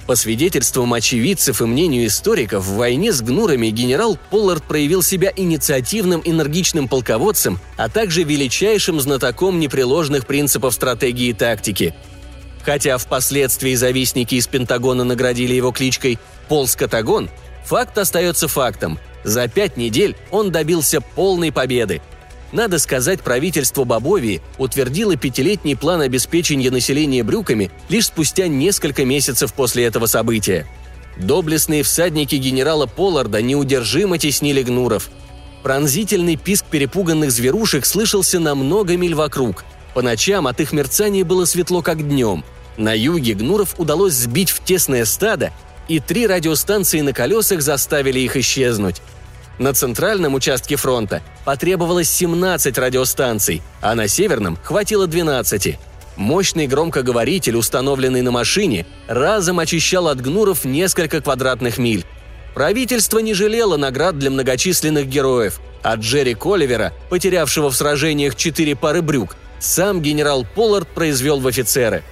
По 0.07 0.15
свидетельствам 0.15 0.93
очевидцев 0.93 1.61
и 1.61 1.65
мнению 1.65 2.07
историков, 2.07 2.63
в 2.63 2.75
войне 2.75 3.13
с 3.13 3.21
гнурами 3.21 3.67
генерал 3.67 4.17
Поллард 4.29 4.63
проявил 4.63 5.03
себя 5.03 5.31
инициативным 5.35 6.21
энергичным 6.23 6.87
полководцем, 6.87 7.59
а 7.77 7.87
также 7.87 8.23
величайшим 8.23 8.99
знатоком 8.99 9.59
непреложных 9.59 10.25
принципов 10.25 10.73
стратегии 10.73 11.27
и 11.27 11.33
тактики– 11.33 11.93
Хотя 12.63 12.97
впоследствии 12.97 13.73
завистники 13.75 14.35
из 14.35 14.47
Пентагона 14.47 15.03
наградили 15.03 15.53
его 15.53 15.71
кличкой 15.71 16.19
«Полскатагон», 16.47 17.29
факт 17.65 17.97
остается 17.97 18.47
фактом. 18.47 18.99
За 19.23 19.47
пять 19.47 19.77
недель 19.77 20.15
он 20.31 20.51
добился 20.51 21.01
полной 21.01 21.51
победы. 21.51 22.01
Надо 22.51 22.79
сказать, 22.79 23.21
правительство 23.21 23.85
Бобовии 23.85 24.41
утвердило 24.57 25.15
пятилетний 25.15 25.77
план 25.77 26.01
обеспечения 26.01 26.69
населения 26.69 27.23
брюками 27.23 27.71
лишь 27.87 28.07
спустя 28.07 28.47
несколько 28.47 29.05
месяцев 29.05 29.53
после 29.53 29.85
этого 29.85 30.05
события. 30.05 30.67
Доблестные 31.17 31.83
всадники 31.83 32.35
генерала 32.35 32.87
Полларда 32.87 33.41
неудержимо 33.41 34.17
теснили 34.17 34.63
гнуров. 34.63 35.09
Пронзительный 35.63 36.35
писк 36.35 36.65
перепуганных 36.65 37.31
зверушек 37.31 37.85
слышался 37.85 38.39
на 38.39 38.53
много 38.53 38.97
миль 38.97 39.15
вокруг– 39.15 39.63
по 39.93 40.01
ночам 40.01 40.47
от 40.47 40.59
их 40.59 40.71
мерцания 40.71 41.25
было 41.25 41.45
светло, 41.45 41.81
как 41.81 42.07
днем. 42.07 42.43
На 42.77 42.97
юге 42.97 43.33
Гнуров 43.33 43.75
удалось 43.77 44.13
сбить 44.13 44.49
в 44.49 44.63
тесное 44.63 45.05
стадо, 45.05 45.51
и 45.87 45.99
три 45.99 46.25
радиостанции 46.27 47.01
на 47.01 47.13
колесах 47.13 47.61
заставили 47.61 48.19
их 48.19 48.37
исчезнуть. 48.37 49.01
На 49.59 49.73
центральном 49.73 50.33
участке 50.33 50.75
фронта 50.75 51.21
потребовалось 51.45 52.09
17 52.09 52.77
радиостанций, 52.77 53.61
а 53.81 53.93
на 53.93 54.07
северном 54.07 54.57
хватило 54.63 55.05
12. 55.05 55.77
Мощный 56.15 56.67
громкоговоритель, 56.67 57.55
установленный 57.55 58.21
на 58.21 58.31
машине, 58.31 58.85
разом 59.07 59.59
очищал 59.59 60.07
от 60.07 60.21
гнуров 60.21 60.65
несколько 60.65 61.21
квадратных 61.21 61.77
миль. 61.77 62.05
Правительство 62.53 63.19
не 63.19 63.33
жалело 63.33 63.77
наград 63.77 64.17
для 64.17 64.29
многочисленных 64.29 65.07
героев, 65.07 65.59
от 65.83 65.99
Джерри 65.99 66.33
Коливера, 66.33 66.93
потерявшего 67.09 67.69
в 67.69 67.75
сражениях 67.75 68.35
четыре 68.35 68.75
пары 68.75 69.01
брюк, 69.01 69.35
сам 69.61 70.01
генерал 70.01 70.45
Поллард 70.55 70.87
произвел 70.89 71.39
в 71.39 71.47
офицеры. 71.47 72.03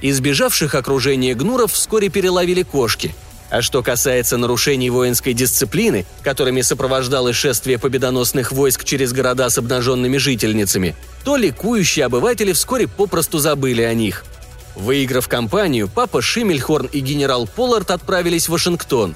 Избежавших 0.00 0.74
окружения 0.74 1.34
гнуров 1.34 1.72
вскоре 1.72 2.08
переловили 2.08 2.62
кошки. 2.62 3.14
А 3.50 3.60
что 3.60 3.82
касается 3.82 4.38
нарушений 4.38 4.88
воинской 4.88 5.34
дисциплины, 5.34 6.06
которыми 6.22 6.62
сопровождалось 6.62 7.36
шествие 7.36 7.78
победоносных 7.78 8.50
войск 8.50 8.84
через 8.84 9.12
города 9.12 9.50
с 9.50 9.58
обнаженными 9.58 10.16
жительницами, 10.16 10.96
то 11.22 11.36
ликующие 11.36 12.06
обыватели 12.06 12.52
вскоре 12.52 12.88
попросту 12.88 13.38
забыли 13.38 13.82
о 13.82 13.92
них. 13.92 14.24
Выиграв 14.74 15.28
кампанию, 15.28 15.90
папа 15.94 16.22
Шиммельхорн 16.22 16.86
и 16.86 17.00
генерал 17.00 17.46
Поллард 17.46 17.90
отправились 17.90 18.46
в 18.46 18.52
Вашингтон. 18.52 19.14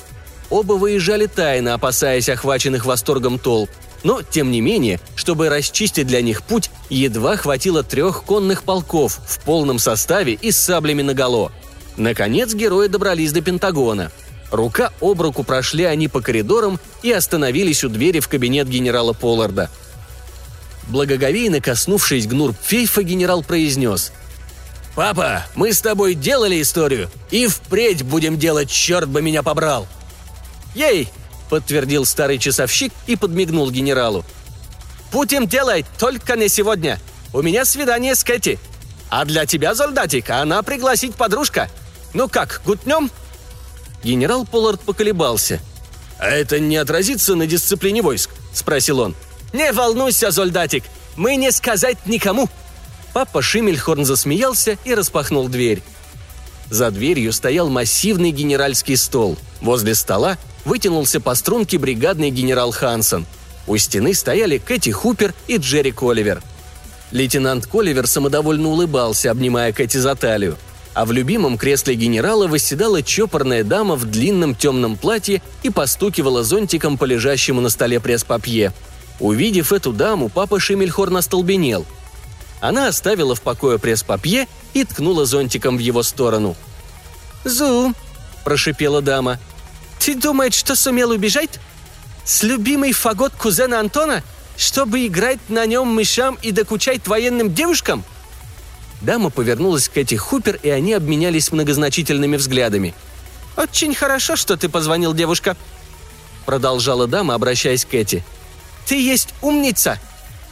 Оба 0.50 0.74
выезжали 0.74 1.26
тайно, 1.26 1.72
опасаясь 1.74 2.28
охваченных 2.28 2.84
восторгом 2.84 3.38
толп– 3.38 3.70
Но, 4.02 4.22
тем 4.22 4.50
не 4.50 4.60
менее, 4.60 5.00
чтобы 5.14 5.48
расчистить 5.48 6.06
для 6.06 6.22
них 6.22 6.42
путь, 6.42 6.70
едва 6.90 7.36
хватило 7.36 7.82
трех 7.82 8.24
конных 8.24 8.62
полков 8.62 9.18
в 9.26 9.40
полном 9.40 9.78
составе 9.78 10.34
и 10.34 10.50
с 10.50 10.58
саблями 10.58 11.02
наголо. 11.02 11.50
Наконец 11.96 12.54
герои 12.54 12.88
добрались 12.88 13.32
до 13.32 13.40
Пентагона. 13.40 14.12
Рука 14.50 14.92
об 15.00 15.20
руку 15.20 15.42
прошли 15.42 15.84
они 15.84 16.08
по 16.08 16.20
коридорам 16.20 16.78
и 17.02 17.10
остановились 17.10 17.84
у 17.84 17.88
двери 17.88 18.20
в 18.20 18.28
кабинет 18.28 18.68
генерала 18.68 19.12
Полларда. 19.12 19.70
Благоговейно 20.88 21.60
коснувшись 21.60 22.28
Гнурпфейфа, 22.28 23.02
генерал 23.02 23.42
произнес 23.42 24.12
«Папа, 24.94 25.44
мы 25.56 25.72
с 25.72 25.80
тобой 25.80 26.14
делали 26.14 26.62
историю, 26.62 27.10
и 27.30 27.46
впредь 27.48 28.02
будем 28.02 28.38
делать, 28.38 28.70
черт 28.70 29.08
бы 29.08 29.20
меня 29.20 29.42
побрал!» 29.42 29.86
«Ей!»– 30.74 31.08
подтвердил 31.48 32.04
старый 32.04 32.38
часовщик 32.38 32.92
и 33.06 33.16
подмигнул 33.16 33.70
генералу. 33.70 34.24
«Будем 35.12 35.46
делать, 35.46 35.86
только 35.98 36.36
не 36.36 36.48
сегодня. 36.48 37.00
У 37.32 37.42
меня 37.42 37.64
свидание 37.64 38.14
с 38.14 38.24
Кэти. 38.24 38.58
А 39.08 39.24
для 39.24 39.46
тебя, 39.46 39.74
солдатик, 39.74 40.30
она 40.30 40.62
пригласить 40.62 41.14
подружка. 41.14 41.70
Ну 42.12 42.28
как, 42.28 42.62
гутнем?» 42.64 43.10
Генерал 44.02 44.46
Поллард 44.46 44.80
поколебался. 44.80 45.60
«А 46.18 46.28
это 46.28 46.58
не 46.58 46.76
отразится 46.76 47.34
на 47.34 47.46
дисциплине 47.46 48.02
войск?»– 48.02 48.30
спросил 48.52 49.00
он. 49.00 49.14
«Не 49.52 49.72
волнуйся, 49.72 50.32
солдатик, 50.32 50.84
мы 51.16 51.36
не 51.36 51.50
сказать 51.52 51.98
никому!» 52.06 52.48
Папа 53.12 53.42
Шимельхорн 53.42 54.04
засмеялся 54.04 54.76
и 54.84 54.94
распахнул 54.94 55.48
дверь. 55.48 55.82
За 56.70 56.90
дверью 56.90 57.32
стоял 57.32 57.68
массивный 57.68 58.30
генеральский 58.30 58.96
стол. 58.96 59.38
Возле 59.60 59.94
стола 59.94 60.36
вытянулся 60.66 61.20
по 61.20 61.34
струнке 61.34 61.78
бригадный 61.78 62.30
генерал 62.30 62.72
Хансен. 62.72 63.24
У 63.66 63.76
стены 63.78 64.12
стояли 64.14 64.58
Кэти 64.58 64.90
Хупер 64.90 65.32
и 65.46 65.56
Джерри 65.56 65.92
Коливер. 65.92 66.42
Лейтенант 67.12 67.66
Коливер 67.66 68.06
самодовольно 68.06 68.68
улыбался, 68.68 69.30
обнимая 69.30 69.72
Кэти 69.72 69.96
за 69.96 70.14
талию. 70.16 70.58
А 70.92 71.04
в 71.04 71.12
любимом 71.12 71.56
кресле 71.56 71.94
генерала 71.94 72.48
восседала 72.48 73.02
чопорная 73.02 73.62
дама 73.64 73.96
в 73.96 74.06
длинном 74.06 74.54
темном 74.54 74.96
платье 74.96 75.40
и 75.62 75.70
постукивала 75.70 76.42
зонтиком 76.42 76.98
по 76.98 77.04
лежащему 77.04 77.60
на 77.60 77.68
столе 77.68 78.00
пресс-папье. 78.00 78.72
Увидев 79.20 79.72
эту 79.72 79.92
даму, 79.92 80.28
папа 80.28 80.58
Шимельхорн 80.58 81.18
остолбенел. 81.18 81.86
Она 82.60 82.88
оставила 82.88 83.34
в 83.34 83.40
покое 83.40 83.78
пресс-папье 83.78 84.48
и 84.74 84.84
ткнула 84.84 85.26
зонтиком 85.26 85.76
в 85.76 85.80
его 85.80 86.02
сторону. 86.02 86.56
«Зу!»– 87.44 87.92
прошипела 88.44 89.00
дама– 89.00 89.38
ты 89.98 90.14
думаешь, 90.14 90.54
что 90.54 90.76
сумел 90.76 91.10
убежать? 91.10 91.58
С 92.24 92.42
любимой 92.42 92.92
фагот 92.92 93.32
кузена 93.32 93.80
Антона? 93.80 94.22
Чтобы 94.56 95.06
играть 95.06 95.38
на 95.48 95.66
нем 95.66 95.88
мышам 95.88 96.38
и 96.42 96.50
докучать 96.50 97.06
военным 97.06 97.52
девушкам?» 97.54 98.04
Дама 99.02 99.30
повернулась 99.30 99.88
к 99.88 99.96
Эти 99.96 100.14
Хупер, 100.14 100.58
и 100.62 100.70
они 100.70 100.94
обменялись 100.94 101.52
многозначительными 101.52 102.36
взглядами. 102.36 102.94
«Очень 103.56 103.94
хорошо, 103.94 104.36
что 104.36 104.56
ты 104.56 104.68
позвонил, 104.68 105.12
девушка»,— 105.12 105.56
продолжала 106.46 107.06
дама, 107.06 107.34
обращаясь 107.34 107.84
к 107.84 107.94
Эти. 107.94 108.24
«Ты 108.86 109.00
есть 109.00 109.28
умница! 109.42 109.98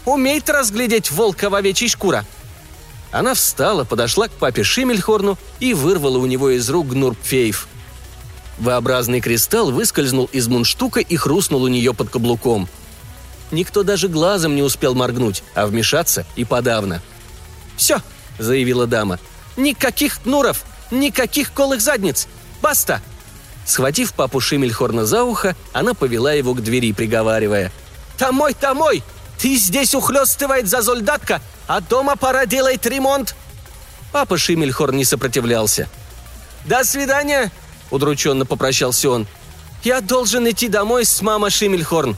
Умеет 0.05 0.51
разглядеть 0.51 1.11
волка 1.11 1.49
в 1.49 1.55
овечьей 1.55 1.89
шкура!» 1.89 2.25
Она 3.11 3.35
встала, 3.35 3.85
подошла 3.85 4.29
к 4.29 4.33
папе 4.33 4.65
Шимельхорну 4.65 5.39
и 5.61 5.73
вырвала 5.73 6.19
у 6.19 6.27
него 6.27 6.51
из 6.51 6.69
рук 6.69 6.89
Гнурпфейф. 6.89 7.69
V-образный 8.59 9.21
кристалл 9.21 9.71
выскользнул 9.71 10.27
из 10.33 10.49
мундштука 10.49 11.01
и 11.01 11.17
хрустнул 11.17 11.63
у 11.63 11.69
нее 11.69 11.93
под 11.93 12.11
каблуком. 12.11 12.69
Никто 13.51 13.83
даже 13.83 14.09
глазом 14.09 14.55
не 14.57 14.63
успел 14.63 14.95
моргнуть, 14.95 15.43
а 15.55 15.67
вмешаться 15.67 16.25
и 16.37 16.45
подавно. 16.45 17.03
«Все!»– 17.77 18.01
заявила 18.39 18.87
дама. 18.87 19.19
«Никаких 19.57 20.23
кнуров! 20.23 20.65
Никаких 20.91 21.53
колых 21.53 21.81
задниц! 21.81 22.29
Баста!» 22.63 23.03
Схватив 23.67 24.13
папу 24.13 24.41
Шимельхорна 24.41 25.07
за 25.07 25.25
ухо, 25.25 25.57
она 25.73 25.95
повела 25.95 26.33
его 26.33 26.55
к 26.55 26.63
двери, 26.63 26.93
приговаривая. 26.93 27.73
«Домой, 28.19 28.55
домой! 28.61 29.03
Ты 29.39 29.57
здесь 29.57 29.95
ухлёстывает 29.95 30.69
за 30.69 30.83
зольдатка, 30.83 31.41
а 31.67 31.81
дома 31.81 32.17
пора 32.17 32.47
делать 32.47 32.85
ремонт!» 32.87 33.35
Папа 34.13 34.39
Шимельхорн 34.39 34.97
не 34.97 35.05
сопротивлялся. 35.05 35.89
«До 36.67 36.85
свидания!»– 36.85 37.51
удрученно 37.95 38.45
попрощался 38.45 39.11
он. 39.11 39.27
«Я 39.83 40.01
должен 40.01 40.49
идти 40.49 40.69
домой 40.69 41.05
с 41.05 41.23
мамой 41.23 41.51
Шимельхорн». 41.51 42.17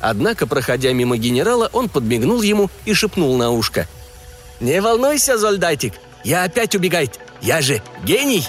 Однако, 0.00 0.46
проходя 0.46 0.92
мимо 0.92 1.16
генерала, 1.16 1.68
он 1.72 1.88
подмигнул 1.88 2.40
ему 2.42 2.70
и 2.86 2.94
шепнул 2.94 3.36
на 3.36 3.50
ушко. 3.50 3.86
«Не 4.60 4.80
волнуйся, 4.80 5.38
Зольдатик, 5.38 5.94
я 6.24 6.44
опять 6.44 6.74
убегает. 6.74 7.20
Я 7.40 7.60
же 7.60 7.82
гений!» 8.04 8.46